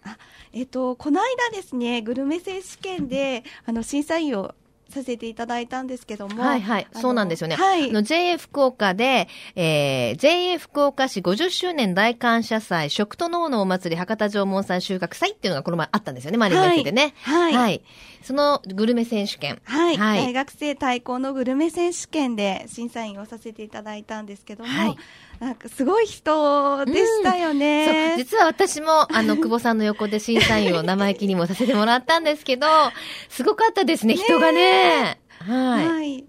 [0.53, 4.53] えっと、この間ですね、グルメ選手権で、あの、審査員を
[4.91, 6.41] させていただいたんですけども。
[6.41, 6.87] はいはい。
[6.93, 7.55] そうなんですよね。
[7.55, 7.89] はい。
[7.89, 17.13] あの JA 福岡で、えー、JA 福岡市50周年大感謝祭、食と脳のお祭り博多城門産収穫祭っていうのがこの前あったんですよね、マリンメッセでね。
[17.23, 17.53] はい。
[17.53, 17.81] はい。
[18.23, 19.61] そのグルメ選手権。
[19.63, 24.97] はいはい大学生対抗のグルメ選手権で審査員をさせていただいたんですけども、はい
[25.41, 28.13] なんかすごい人でしたよそう、ね。
[28.15, 32.67] 実は私も、あの、 久保さんの横で審査員を生意気にもさせてもらったんですけど、
[33.27, 35.19] すごかったですね、人がね。
[35.39, 35.87] はい。
[35.87, 36.25] はい。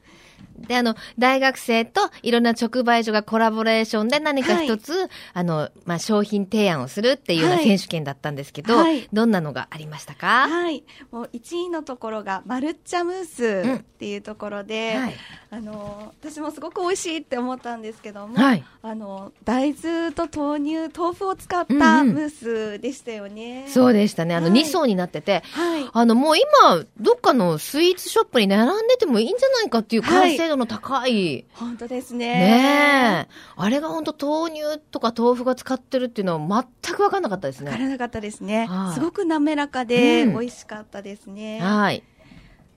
[0.63, 7.65] で、あの、大学生といろんな直売所がコラボレーションで何か一つ、あの、まあ、商品提案をするっていうようなはい。
[7.67, 9.09] 選手権だったんですけど、はい。
[9.13, 10.49] どんなのがありましたか？
[10.49, 10.85] はい。
[11.11, 15.15] もう1位のところが、マルッチャムースっていうところで、はい。
[15.51, 18.65] あの、私もすごく美味しいって思ったんですけども、はい。
[18.83, 21.81] あの、大豆と豆乳、豆腐を使っうんうん。
[21.81, 23.67] たムースでしたよね。
[23.69, 24.35] そうでしたね。
[24.35, 24.61] あの、はい。
[24.63, 25.85] 2層になってて、はい。
[25.93, 33.29] あの、もう今、どっかのスイーツショップに並んでてもいいんじゃないかっていう完成度の高い、本当ですねね。
[33.29, 33.33] え。
[33.57, 37.71] あれが本当豆乳とか豆腐が使ってるっていうのは全く分かんなかったですね。
[37.71, 38.95] わからなかったですねはい。
[38.95, 41.61] すごく滑らかでうん美味しかったですね。
[41.61, 42.03] はい。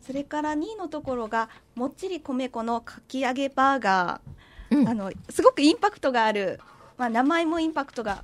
[0.02, 4.78] それから2位のところが、もっちり米粉のかき揚げバーガー。
[4.78, 6.60] うんあの、すごくインパクトがある。
[6.98, 8.24] まあ、名前もインパクトが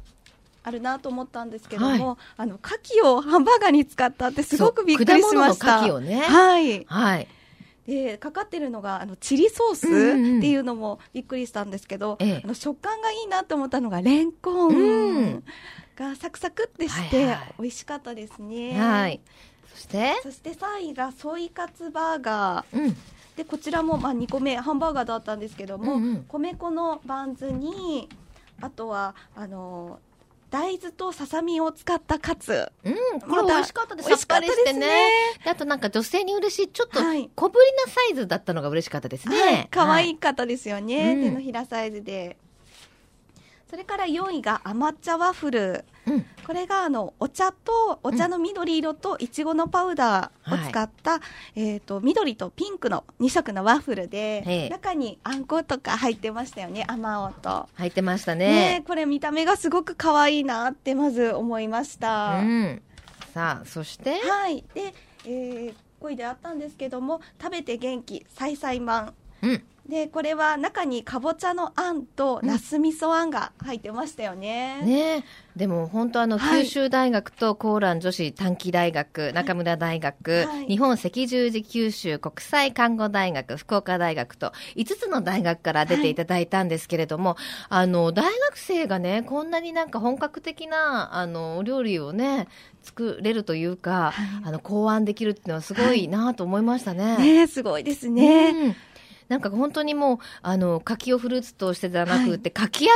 [0.63, 5.65] あるなと思ったんですけども、あの、牡蠣をハンバーガーに使ったってすごくびっくりしました。
[5.65, 6.85] 果物の牡蠣をねはい。
[6.85, 7.27] はい。
[7.88, 15.44] で、かかってるのが、あの、チリソースうんうんうんっていうのもびっくりしたんですけど、ええあの食感がいいなと思ったのが、レンコうんン
[15.96, 18.80] がサクサクってしはいてはい、美味しかったですね。
[18.80, 19.20] はい。
[19.74, 22.78] そして、そして3位がソイカツバーガー。
[22.86, 22.98] うん。
[23.36, 28.08] で、こちらもまあ2個目、ハンバーガーだったんですけども、うんうん米粉のバンズに、
[28.62, 30.00] あとは、あの、
[30.51, 32.71] 大豆とささみを使ったカツ。
[32.83, 34.09] うん、これ美味しかったです。
[34.09, 35.09] さっぱりしてね。
[35.45, 39.41] あとなんか女性に嬉しい、ちょっとはい小ぶりなサイズだったのが嬉しかったですね。
[39.41, 40.09] はい、可愛い。
[40.11, 42.37] いかったですよね、うん手のひらサイズで。
[43.69, 45.85] それから4位が甘茶ワッフル。
[46.12, 46.26] うん。
[46.45, 51.19] これがあのお茶とお茶の緑色といちごのパウダーを使った、
[51.56, 57.69] えっ、と緑とピンクの2色のワッフルで、ええ中にあんことか入ってましたよね、あまおうと。
[57.76, 58.84] 入ってましたねね。
[58.88, 62.39] これ見た目がすごく可愛いなってまず思いました。
[62.39, 62.82] うん。
[63.34, 64.63] さあ、そして、はい。
[64.74, 64.93] で、
[65.26, 69.13] えー、5位であったんですけども、食べて元気、さいさいまん。
[69.43, 69.63] うん。
[69.91, 74.82] で、これは中にかぼちゃのあんとナス味噌あんが入ってましたよね。
[74.84, 75.25] ね
[75.58, 76.63] でも本当あの、はい。
[76.63, 80.67] 九州大学とコーラン女子短期大学、中村大学、はい。
[80.67, 87.36] 日本赤十字九州国際看護大学、福岡大学と5つの大学から出ていただいたんですけれども、
[87.67, 92.47] あの、大学生がね、こんなになんか本格的な、あの、お料理をね、
[92.82, 94.13] 作れるというか、はい。
[94.45, 97.17] あの、考案できるっていうのはすごいなと思いましたね。
[97.17, 98.51] ねすごいですね。
[98.51, 98.75] うん
[99.32, 102.91] なんか本当にもう、あの、柿をフルーツとしてじゃなくて、かき揚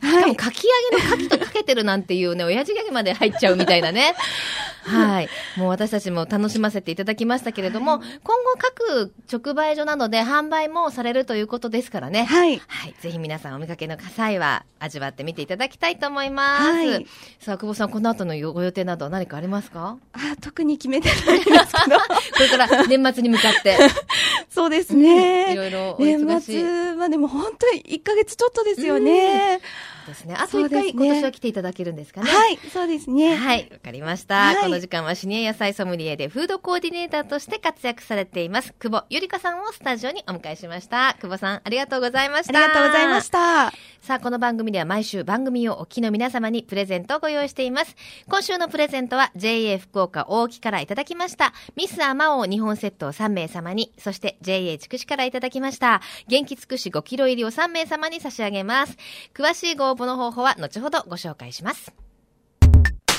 [0.00, 4.14] げにね、しかもかき揚げの牡蠣とかけてるなんていうね、親父ギャグまで入っちゃうみたいなね。
[4.82, 5.28] はい。
[5.56, 8.06] もう私たちも楽しませていただきましたけれども、今
[8.44, 12.24] 後各直売所などで販売もされるということですからね。
[12.24, 12.60] はい。
[12.66, 12.94] はい。
[13.00, 16.64] ぜひ皆さんお見かけの際は味わってみていただきたいと思います。
[16.64, 17.06] はい
[17.38, 19.96] さあ、久保さん、この後のご予定などは何かありますか？
[20.12, 21.50] あ特に決めてないんですけ
[21.90, 21.98] ど。
[21.98, 23.78] これから年末に向かって、
[24.48, 25.52] そうですね。
[25.52, 26.40] いろいろお年。
[26.40, 29.60] 末までも本当に1ヶ月ちょっとですよね。
[30.06, 30.34] ですね。
[30.38, 32.30] あと一回、今年は来ていただけるんですかね。
[32.30, 33.34] はい、そうですね。
[33.34, 41.16] はい、わかりました、はいこの時間はシニア野菜ソムリエでフードコーディネーターとして活躍されています、久保ゆりかさんをスタジオにお迎えしました。
[41.20, 42.58] 久保さん、ありがとうございました。
[42.58, 43.72] ありがとうございました。
[44.00, 47.94] さあ、この番組では毎週番組をお聞きの皆様にプレゼントをご用意しています。
[48.28, 51.52] 今週のプレゼントは JA 福岡大木からいただきました。
[51.76, 56.00] ミスアマオ日本セットを3名様に、そして JA 筑紫からいただきました。
[56.26, 58.96] 元気つくし5キロ入りを3名様に差し上げます。
[59.34, 61.92] 詳しいご応募の方法は後ほどご紹介します。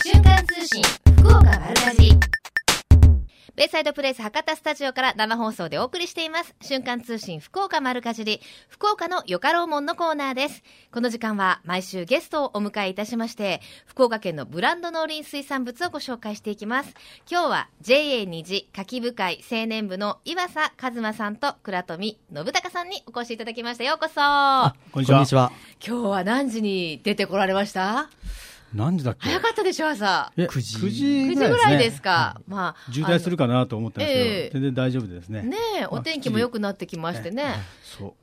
[0.03, 0.81] 瞬間通信
[1.17, 2.19] 福岡丸かじり
[3.55, 6.55] ベイサイドプレイス博多スタジオから生放送でお送りしています。
[6.59, 10.63] 瞬間通信福岡丸かじり、福岡のよかろうもんのコーナーです。
[10.91, 16.95] この時間は毎週ゲストをお迎えいたしまして、福岡県のブランド農林水産物をご紹介していきます。
[17.29, 23.83] 今日は JA 虹柿部会青年部の岩佐和馬さんと倉富信孝さんにお越しいただきました。
[23.83, 24.15] ようこそ。
[24.15, 25.19] 今こんにちは。
[25.19, 25.51] にちは。
[25.79, 28.09] 日は何時に出てこられました？
[28.73, 29.27] 何時だっけ？
[29.29, 30.31] 早かったでしょ、朝。
[30.35, 32.41] え9時9時9時ぐらいですか？
[32.47, 32.91] まあ。
[32.91, 35.41] 渋滞するかなと思ったんですけど、ええ全然大丈夫ですね。
[35.43, 35.57] ね
[35.89, 37.55] お天気も良くなってきましてね。
[37.83, 38.13] そう。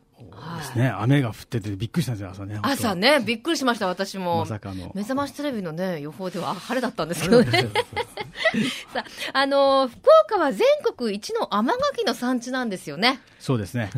[0.59, 2.59] ですね、雨が降っててびっくりしたんですよ、朝ね。
[2.63, 2.95] 朝。
[2.95, 4.41] ね、びっくりしました、私も。
[4.41, 4.93] まさかの。
[4.95, 7.51] 目覚ましテレビのね、予報ではあ晴れだったんですけどね。
[8.93, 13.21] さあ、あのー福岡は全国一の甘柿の産地なんですよね。
[13.39, 13.91] そうですね。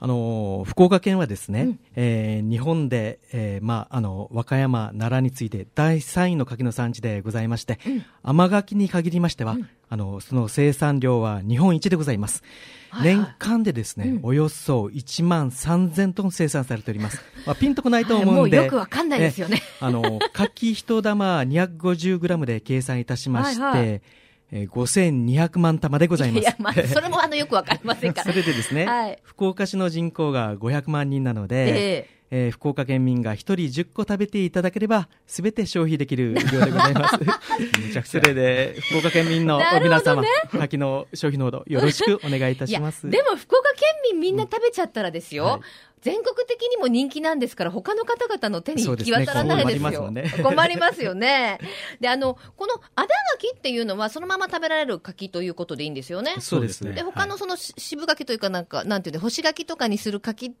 [0.00, 7.78] あの福岡県はですね、えー日本で、えーまあ、あの和歌山、奈良について第3位の柿の産地でございまして、
[8.22, 9.56] 甘柿に限りましては、
[9.88, 12.42] あのその生産量は日本一でございます。
[12.42, 12.66] はいはい
[13.02, 17.22] 年間でですね、およそ1万3000トン生産されております。
[17.46, 19.62] まあ、ピンとこないと思うんで、よくわかんないですよね。
[19.62, 23.88] えあの柿一玉250グラムで計算いたしまして、はいはい。
[23.88, 26.40] えー5200万玉でございます。
[26.40, 28.24] いや、まあ、それもあの、よくわかりませんから。
[28.30, 29.18] それでですね、はい。
[29.24, 37.18] 福岡市の人口が500万人なのえで、えー福岡県民が1人10個食べていただければ、すべて消費できる量でございます。
[37.80, 43.08] めちゃくちゃそれで、福岡県民の皆様、柿の消費のほどよろしくお願いいたします。
[43.08, 45.44] でも福岡県民みんな食べちゃったらですよ。
[45.44, 45.60] はい
[46.06, 49.90] 全国的にも人気なんですから、他の方々の手に行き渡らないですよ。
[49.90, 51.58] 困りますね 困りますよね。
[52.00, 53.08] で、あの、このあだ
[53.40, 56.36] 柿っていうのは、そのまま食べられる柿ということでいいんですよね。
[56.38, 60.54] そうですねで、他のそのし渋柿というか、なんか、なんていうの、干し柿とかにする柿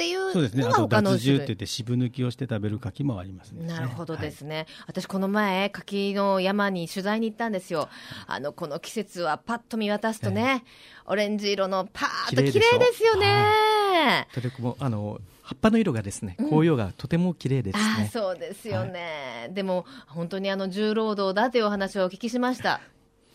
[0.00, 0.64] っていうそうですね。
[0.64, 1.18] あと、脱。
[1.18, 3.66] 汁って言って渋抜きをして食べる柿もありますね。
[3.66, 7.90] なるほどですね、私、この前、柿の山に取材に行ったんですよ、
[8.26, 10.64] あのこの季節はパッと見渡すとね、
[11.04, 14.26] オレンジ色のパーッと綺麗ですよね。
[14.32, 18.10] とても、あの、葉っぱの色がですね、紅葉がとても綺麗ですああね。
[18.10, 22.80] そうですよね、でも本当にあの重労働だというお話をお聞きしました。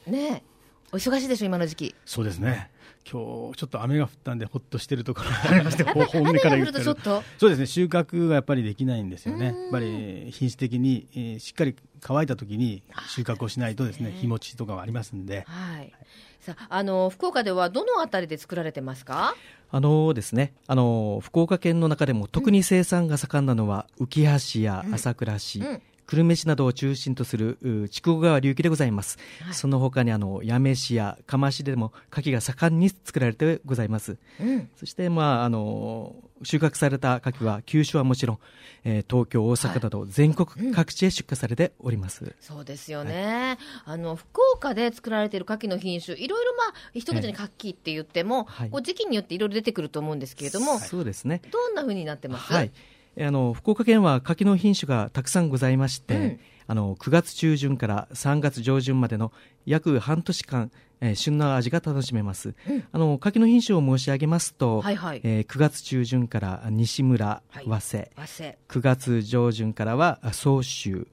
[0.08, 0.56] ねえ
[0.92, 1.96] お忙しいでしょ、今の時期。
[2.06, 2.72] そうですね。
[3.08, 7.66] 今日ちょっと雨が降ったんでほっとしてるところがありまして、ほ本音から言雨が降るとちょっとそうですね。
[7.68, 9.46] 収穫がやっぱりできないんですよね。
[9.46, 15.46] やっぱり品質的に、えーしっかり乾いた時に収穫をしないとですね、日持ちとかがありますんで。
[15.48, 15.92] はい。
[16.40, 19.36] さあ、あの福岡ではどのあたりで作られてますか？
[19.72, 24.24] あのですね、あの福岡県の中でも特に生産が盛んなのは、浮
[24.58, 29.18] 橋や朝倉市、うん久留米市などを中心とするう筑後川流域でございます。
[29.52, 34.18] その他にあの八女市や釜市でも牡蠣が盛んに作られてございます。
[34.40, 34.70] うん。
[34.76, 38.40] そして、まあ、あの収穫された牡蠣は九州はもちろん、
[38.84, 42.36] えー東京、大阪など全国各地へ出荷されております。
[42.40, 51.42] そうですよね、あの福岡で作られている牡蠣の品種、いろいろ、まあ、一口に牡蠣って言っても、はいこう時期によっていろいろ出てくると思うんですけれども、そうですね。
[51.52, 56.40] どんなふうになってます、はい、えーあの福岡県は柿の品種がたくさんございまして、うん。
[56.68, 59.32] あの9月中旬から3月上旬までの
[59.66, 62.56] 約半年間、えー旬な味が楽しめます、
[62.92, 65.22] あの柿の品種を申し上げますと、はいはい。
[65.24, 67.66] えー9月中旬から西村、はい。
[67.66, 71.08] 早生和製9月上旬からは総州。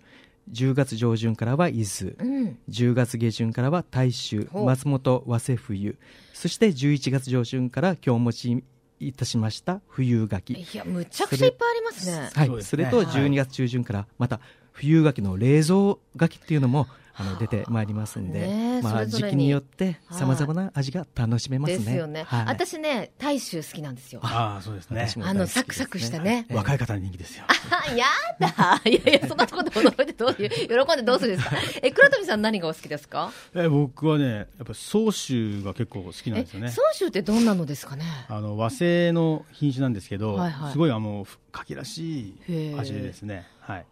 [0.51, 5.99] 10月上旬からは伊豆、うん、10月下旬からは大衆松本早生冬。
[6.33, 8.65] そして11月上旬から今日お持ち
[9.09, 12.31] いたしました冬柿いや、むちゃくちゃいっぱいありますね。
[12.35, 12.63] はい、ね。
[12.63, 14.41] それと12月中旬からまた
[14.73, 18.47] 冬柿の冷蔵柿っていうのもあの出てまいりますんで、ね
[18.79, 21.79] えまあ、時期によってはいさまざまな味が楽しめますね。
[21.79, 24.21] ですよね、はい、私ね、大衆好きなんですよ。
[24.23, 25.09] ああ、そうですね。
[25.23, 26.47] あのサクサクしたね。
[26.51, 27.45] 若い方に人気ですよ。
[27.49, 28.07] あ、や
[28.39, 28.81] だ。
[28.85, 31.57] いやいや、そんなところで驚いてどういう、喜んでどうするんですか？
[31.83, 33.33] え、黒富さん何がお好きですか？
[33.55, 36.71] え僕はね、やっぱ総州が結構好きなんえですよ、ね。
[36.71, 38.05] 総州ってどんなのですかね？
[38.29, 43.47] あの和製の品種なんですけど、はいはいすごいあの柿らしい味ですね。
[43.61, 43.87] はい、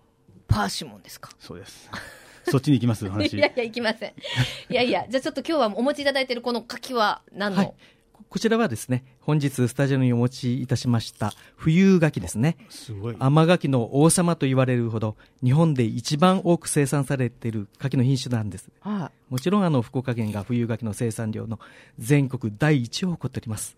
[0.48, 1.30] パーシモンですか？
[1.38, 1.90] そうです。
[2.48, 3.34] そっちに行きます話。
[3.36, 4.12] いやいや、行きません。
[4.70, 7.58] いやいや、じゃあちょっと今日はお持ちいただいているこの柿は何の？
[7.58, 7.72] はい
[8.12, 13.16] ここちらはですね本日スタジオにお持ちいたしました冬柿ですねすごい。
[13.18, 21.58] 甘柿の王様と言われるほど日本で一番多く生産されている柿の品種なんですはもちろんあの福岡県が冬柿の生産量の
[21.98, 23.76] 全国第一を誇っております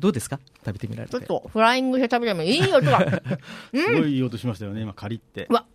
[0.00, 0.40] どうですか？
[0.64, 1.10] 食べてみられい。
[1.12, 3.22] ちょてっとフライングして食べてもいい音が。
[3.72, 4.80] すごいいい音しましたよね。
[4.80, 5.52] 今カリってう。
[5.52, 5.66] わ、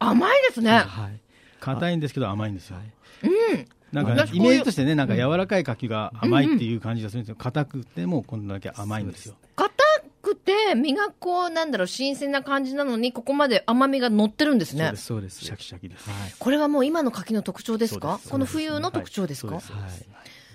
[0.00, 0.70] 甘いですね。
[0.72, 1.20] はい
[1.60, 2.76] 硬いんですけど甘いんですよ。
[3.22, 3.66] うん。
[3.92, 7.36] なんかイメージとしてね、なんか柔らかい柿が甘いっていう感じがするんですよ。
[7.36, 9.34] 硬くてもこんだけ甘いんですよ。
[9.56, 9.72] 硬
[10.20, 14.92] くて、身がこう、なんだろう、新鮮な感じなのに、ここまで甘みが乗ってるんですね。
[14.96, 16.06] そうですシャキシャキです。
[16.38, 18.20] これはもう今の柿の特徴ですか？
[18.28, 19.64] この冬の特徴ですか、はい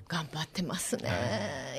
[0.07, 1.09] 頑張ってますね、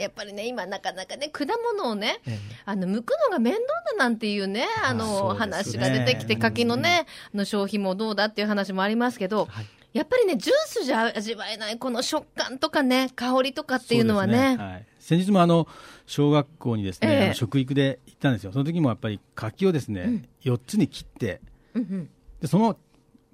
[0.00, 2.38] やっぱりね、今、なかなかね、果物をね、ええ。
[2.64, 5.38] あの剥くのが面倒だなんていうね、あのね。
[5.38, 9.66] 話が出てきて、柿のね、あの消費もどうだっていう話もありますけど、はい。
[9.92, 15.68] やっぱりね、ジュースじゃ味わえない、この食感とかね、香りとかっていうのはね、先日もあの
[16.06, 17.24] 小学校にですね、ええ。
[17.26, 18.52] あの食育で行ったんですよ。
[18.52, 21.40] その時もやっぱり柿をですね、4つに切って、
[21.74, 22.10] うんうん。
[22.40, 22.76] でその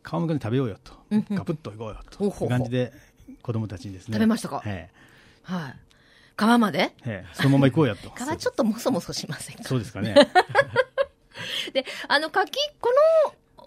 [0.03, 1.37] 皮むかに食べようよと、うんうん。
[1.37, 2.25] ガブッといこうよと。
[2.25, 2.93] いう感じで
[3.43, 4.15] 子供たちにですね。
[4.15, 4.63] 食べましたか？
[4.67, 4.91] え
[5.43, 5.75] はい。
[6.37, 6.95] 川まで？
[7.05, 7.35] ええ。
[7.35, 8.11] そのまま行こうやと。
[8.17, 9.65] 川ちょっともそもそしませんか？
[9.65, 10.15] そうですかね。
[11.73, 12.91] で、あの、柿、こ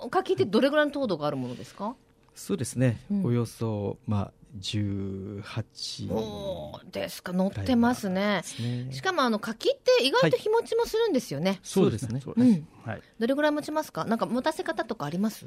[0.01, 1.95] の柿ってどれぐらいの糖度があるものですか？
[2.35, 3.25] そうですね、うん。
[3.25, 8.41] およそ、まあ、18おーですか、乗ってますね。
[8.59, 8.91] ね。
[8.91, 11.59] しかもあの柿って意外と日持ちもするんですよね。
[11.63, 12.21] そうですね。
[12.21, 13.01] そうですはい。
[13.19, 14.05] どれぐらい持ちますか？
[14.05, 15.45] なんか持たせ方とかあります？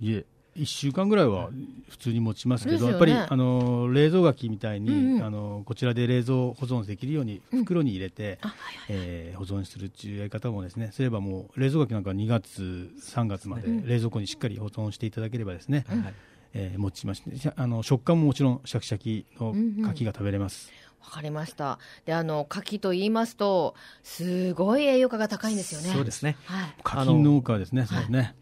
[0.00, 0.24] いえ、
[0.58, 1.50] 1週間ぐらいは
[1.88, 8.56] 普通に持ちますけど、ねやっぱりあの冷蔵柿みたいに、うんうんあのこちらで冷蔵保存できるように袋に入れて、あ、はい
[8.88, 16.14] えー保存するっていうやり方もですね、そういえばもう冷蔵柿なんかは2月、3月までうん冷蔵庫にしっかり保存していただければですね、はい
[16.54, 17.22] えー持ちまし
[17.56, 19.54] あの食感ももちろんシャキシャキの
[19.86, 20.72] 柿が食べれます。
[21.00, 21.78] わかりました。
[22.04, 25.88] で、あの、柿と言いますと、すごい栄養価が高いんですよね。
[25.90, 26.74] そうですねはい。
[26.82, 28.34] 柿農家ですね、そうですね。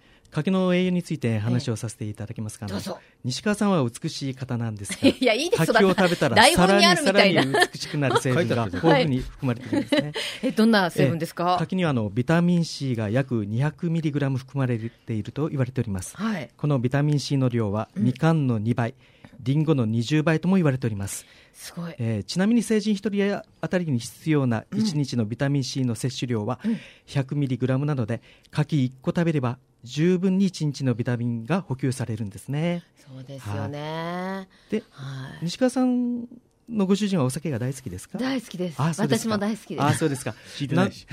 [0.43, 2.99] 柿の栄養について話をさせていただけますか、あのどうぞ。
[3.24, 5.61] 西川さんは美しい方なんですが いやいいです。
[5.61, 7.34] よ柿を食べたら台さら本にさらに
[7.72, 10.12] 美しくなる成分が豊富に含まれているんですね、
[10.43, 16.16] え、どんな成分ですか、柿にはあのビタミン C が約 200mg 含まれていると言われております。
[16.16, 16.51] はい。
[16.57, 18.95] このビタミン C の量はみかんの2倍、
[19.41, 21.26] リンゴの20倍とも言われております、
[21.59, 21.95] すごい。
[21.99, 22.97] えーちなみに成人1
[23.41, 26.61] 人当たりに必要な1日のビタミン C の摂取量は
[27.07, 34.49] 100mg なので柿1個食べれば十分に1日のビタミンが補給されるんですねそうですよね。
[34.71, 35.45] ではい。
[35.45, 36.27] 西川さん
[36.69, 38.19] のご主人はお酒が大好きですか？
[38.19, 38.81] 大好きです。
[38.81, 39.83] 私も大好きです。
[39.85, 41.07] あそうですか 聞いてないし。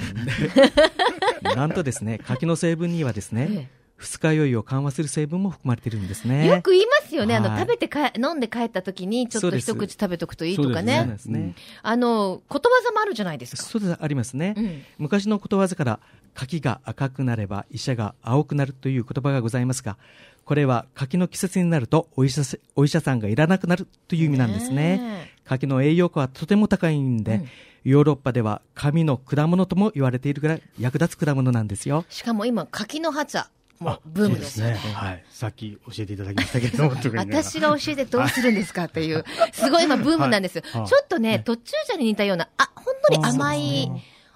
[1.44, 3.68] な なんとですね柿の成分にはですね、え
[4.04, 6.48] 二日酔いを緩和する成分も含まれているんですえね。
[6.48, 7.36] よく言いますよね。
[7.36, 11.06] あの、はい食べてか、飲んで帰った時に、ちょっと一口食べとくといいとかそうそうね。
[11.06, 13.64] ですね、あの、ことわざもあるじゃないですか。
[13.64, 13.98] そうです。
[14.00, 14.84] ありますね、うん。
[14.98, 16.00] 昔のことわざから
[16.34, 19.98] 柿が赤くなれば医者が青くなるという言葉がございますが
[20.46, 24.98] これは柿の季節になるとお医者さお医者さんがいらなくなるという意味なんですね。
[24.98, 27.50] ね柿の栄養価はとても高いんで、うん。
[27.84, 32.06] ヨーロッパでは神の果物とも言われているぐらい役立つ果物なんですよ。
[32.10, 33.50] しかも今、柿の葉茶
[33.84, 34.74] も ブームですよね。
[34.76, 35.24] はい。
[35.30, 40.64] さっき教えていただきましたけれども、 私が教えてどうするんですかっていう、すごい今ブームなんですよ。
[40.72, 40.88] はい。
[40.88, 43.92] ちょっとね、途中茶に似たような、あ、ほんのり甘い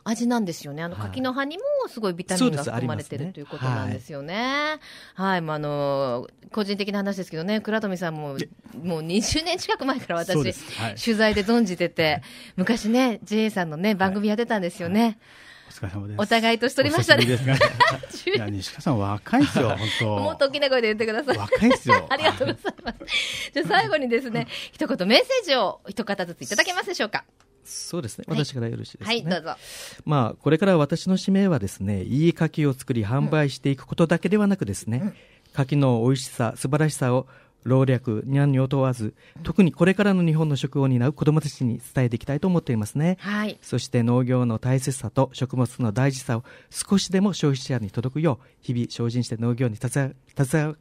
[0.09, 0.83] 味なんですよね。
[0.83, 4.79] あの柿の葉にもすごいビタミンが含まれてるということなんですよね。
[5.15, 8.37] はい、まあ、あの、個人的な話ですけどね、倉富さんも、
[8.81, 10.95] もう20年近く前から私、はい。
[10.95, 12.21] 取材で存じてて、
[12.55, 15.19] 昔ね、JA さんのね、番組やってたんですよね。
[15.77, 16.21] お疲れ様です。
[16.21, 17.59] お互い年取りましたねですが い
[18.37, 20.45] や、西川さん若いですよ、本もっ当。
[20.45, 21.37] と大きな声で言ってください。
[21.37, 22.05] 若いですよ。
[22.09, 23.51] ありがとうございます。
[23.53, 27.25] じゃあ最後にですね、一言メッセージを一方ずついただけますでしょうか。
[27.63, 29.55] そうですねはい私からよろしいですかね、はい、どうぞ。
[30.05, 35.13] まあ、これから私の使命はですね、いい柿を作り販売していくことだけではなくですね、
[35.53, 37.27] 柿の美味しさ、素晴らしさを
[37.63, 43.17] 老若にゃんにを問わず、特にこれからの日本の食を担う子どもたちに伝えていきたいと思っていますね。
[43.19, 43.57] はい。
[43.61, 50.75] そして農業の大切さと食物の大事さを少しでも消費者に届くよう、日々精進して農業に携わ携わ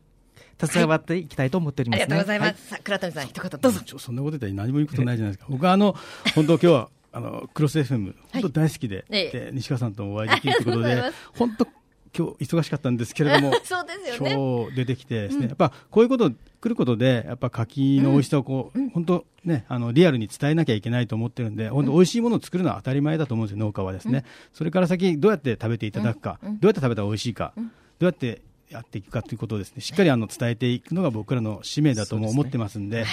[0.58, 2.04] 携わっていきたいと思っておりますね。
[2.04, 2.68] ありがとうございまはす。
[2.68, 3.80] さあ、倉富さん、一言どうぞ。
[3.80, 5.46] ちょそんなこと言ったら何も言うことないじゃないですか。
[5.50, 5.94] 僕はあの、
[6.34, 11.02] 本当今日は、あの、クロス FM、本当大好きで、ええで、西川さんともお会いできるということで
[11.36, 11.68] 本当
[12.16, 14.32] 今日忙しかったんですけれども、 そうですよね。
[14.32, 24.24] 今日出てきてですね、やっぱこういうこと来ることで、やっぱ柿の美味しさをこう、本当ね、あの、リアルに伝えなきゃいけないと思ってるんで、本当美味しいものを作るのは当たり前だと思うんですよ、農家はですね。
[24.52, 27.62] それから先、どうやって食べていただくか、どうやって食べたら美味しいか、ど
[28.00, 33.04] うやってやっていくかということをですね、しっかりあの、伝えていくのが僕らの使命だとも思ってますんで、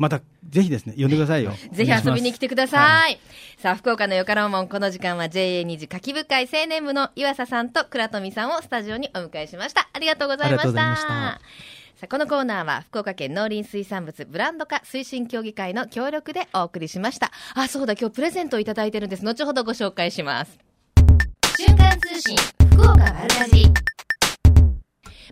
[0.00, 1.52] また、ぜひですね、呼んでくださいよ。
[1.72, 3.12] ぜひ遊びに来てください。
[3.12, 3.18] は
[3.58, 9.90] さあ、福岡のよからもん、この時間は JA2 次柿深い青年部の岩佐さんと倉富さんをスタジオにお迎えしました。
[9.92, 10.72] ありがとうございました。
[10.72, 11.40] さ
[12.04, 17.30] あ、このコーナーは福岡県農林水産物ブランド化推進協議会の協力でお送りしました。
[17.52, 19.22] あ、そうだ、今日プレゼントをいただいてるんです。
[19.22, 20.58] 後ほどご紹介します。
[21.58, 22.38] 瞬間通信
[22.72, 23.89] 福岡丸かじり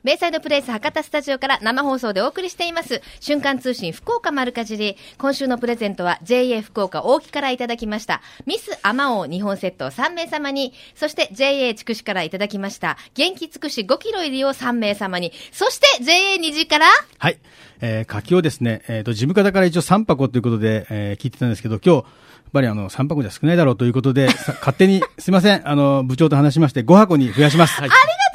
[0.04, 3.00] ベイサイドプレイス博多スタジオから生放送でお送りしています。
[3.20, 4.96] 瞬間通信福岡丸かじり。
[5.18, 8.22] 今週のプレゼントは JA 福岡大木からいただきました。
[8.46, 12.96] ミスアマオ2本セットを3名様に、そして JA 筑紫からいただきました。
[13.14, 16.86] 元気つくし5キロ入りを3名様に、そして JA 虹から、
[17.18, 17.38] はい。
[17.80, 22.04] えー、柿をですね、えっ、と、事務方から一応3箱ということで、えー聞いてたんですけど、今日、やっ
[22.52, 27.74] ぱりあの、3箱じゃ少ないだろうということで、さ勝手に、すいません、あの、部長と話しまして、5箱に増やします。
[27.80, 27.90] はい。
[27.90, 28.27] ありがとう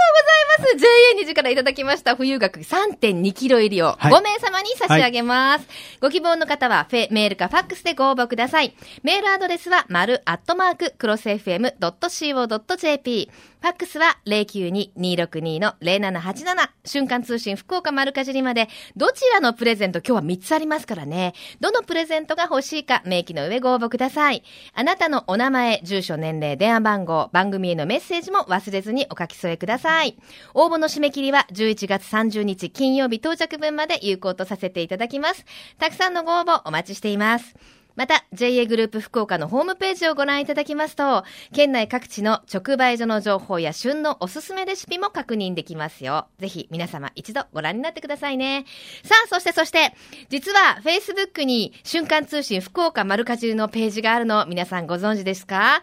[0.59, 0.63] ます。
[0.63, 0.77] ます。
[0.77, 0.87] JA
[1.21, 5.67] 2時からいただきました冬額3.2キロ入りをはい5名様に差し上げます。
[5.99, 8.75] ご希望の方はフェメールかファックスでご応募ください。
[9.03, 13.29] メールアドレスは丸アットマーククロス FM.co.jp。
[13.63, 16.69] ファックスは092-262-0787。
[16.83, 21.33] 瞬間通信福岡丸かじりまで、どちらのプレゼント今日は3つありますからね。
[21.61, 24.43] どのプレゼントが欲しいか、明記の上ご応募ください。
[24.73, 30.17] あなたのお名前、住所、年齢、電話番号、番組へのメッセージも忘れずにお書き添えください。
[30.53, 35.45] 応募の締め切りは11月30日金曜日到着分まで有効とさせていただきます。
[35.79, 37.55] たくさんのご応募お待ちしています。
[37.95, 41.23] また、JA グループ福岡のホームページをご覧いただきますと、
[41.53, 46.27] 県内各地の直売所の情報や旬のおすすめレシピも確認できますよ。
[46.39, 48.65] ぜひ皆様一度ご覧になってくださいね。
[49.03, 49.93] さあ、そしてそして、
[50.29, 55.81] 実は Facebook に瞬間通信福岡丸かじりのページがあるの皆さんご存知ですか？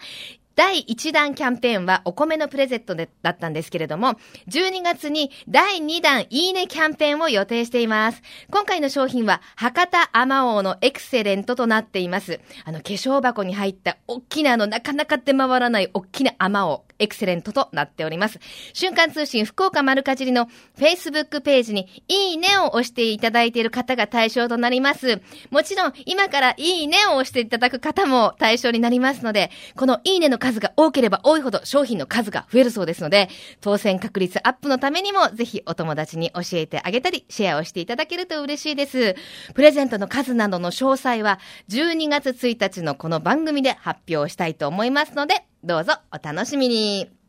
[0.57, 4.17] 第1弾キャンペーンはお米のプレゼントでだったんですけれども、
[4.49, 8.23] 12月に第2弾いいねキャンペーンを予定しています。
[8.51, 12.41] 今回の商品は博多アマオのエクセレントとなっています。
[12.65, 16.85] あの化粧箱に入った大きなあのなかなか出回らない大きなアマオ。
[17.01, 18.39] エクセレントとなっております。
[18.73, 20.47] 瞬間通信福岡丸かじりの
[20.79, 25.21] Facebook ページにいいねを押していただいている方が対象となります。
[25.51, 33.29] もちろん今からいいねを押していただく方も対象になりますので、このいいねの数が多ければ多いほど商品の数が増えるそうですので、
[33.61, 39.17] 当選確率アップのためにもぜひお友達に教えてあげたり、シェアをしていただけると嬉しいです。
[39.55, 41.39] プレゼントの数などの詳細は
[41.69, 47.20] 12月1日のこの番組で発表したいと思いますので、どうぞお楽しみに。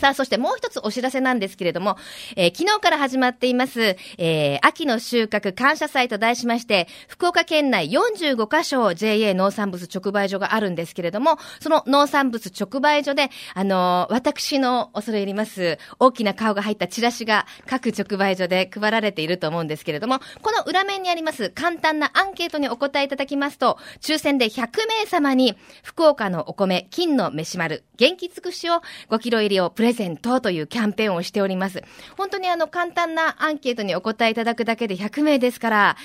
[0.00, 1.98] さあ、そしてもう一つお知らせなんですけれども、
[2.34, 28.80] えー昨日から始まっています、えー秋の収穫感謝祭と題しまして、福岡県内45カ所 JA 農産物直売所があるんですけれども、その農産物直売所で、あのー私の恐れ入ります、大きな顔が入ったチラシが各直売所で配られていると思うんですけれども、この裏面にあります簡単なアンケートにお答えいただきますと、抽選で100名様に、福岡のお米、金の飯丸、元気尽くしを
[29.10, 30.60] 5キロ入りをプレレゼントとい。
[30.60, 31.82] うキャンペーンをしております。
[32.16, 34.34] 本当にあの簡単なアンケートにお答えい。
[34.34, 35.96] ただくだけで100名ですから、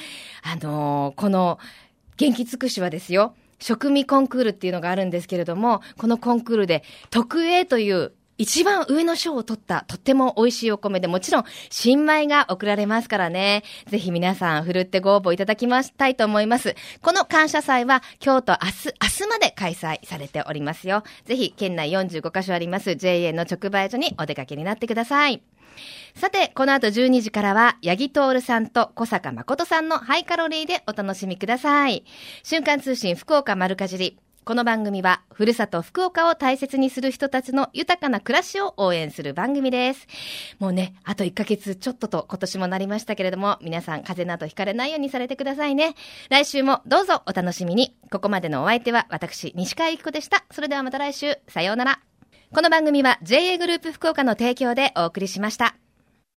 [0.42, 1.60] あのーこの
[2.18, 4.70] 元気尽くしはですよ、食味コンクールってい。
[4.70, 7.92] うのがあるんですけれども、このコンクールで特 A とい。
[7.92, 13.64] う一番上の賞を取った、とっても美味しいお米で、もちろん、新米が送られますからね。
[13.88, 16.76] ぜひ皆さん、ふるってご応募いただきましたいと思います。
[17.02, 21.04] この感謝祭は、今日と明日、明日まで開催されておりますよ。
[21.26, 25.42] ぜひ、県内45カ所あります JA の直売所にお出かけになってください。
[26.16, 32.04] さて、この後12時からは、八木徹さんと小坂誠さんのハイカロリーでお楽しみください。
[32.44, 34.18] 瞬間通信福岡丸かじり。
[34.46, 40.06] この番組は、ふるさと福岡を大切にする人たちの豊かな暮らしを応援する番組です。
[40.60, 45.96] もうね、あと1ヶ月ちょっとと今年もなりましたけれども、皆さん風邪などひかれないようにされてくださいね。
[46.30, 47.98] 来週もどうぞお楽しみに。
[48.12, 50.46] ここまでのお相手は私、西川由紀子でした。
[50.52, 52.00] それではまた来週、さようなら。
[52.54, 55.76] この番組は JA グループ福岡の提供でお送りしました。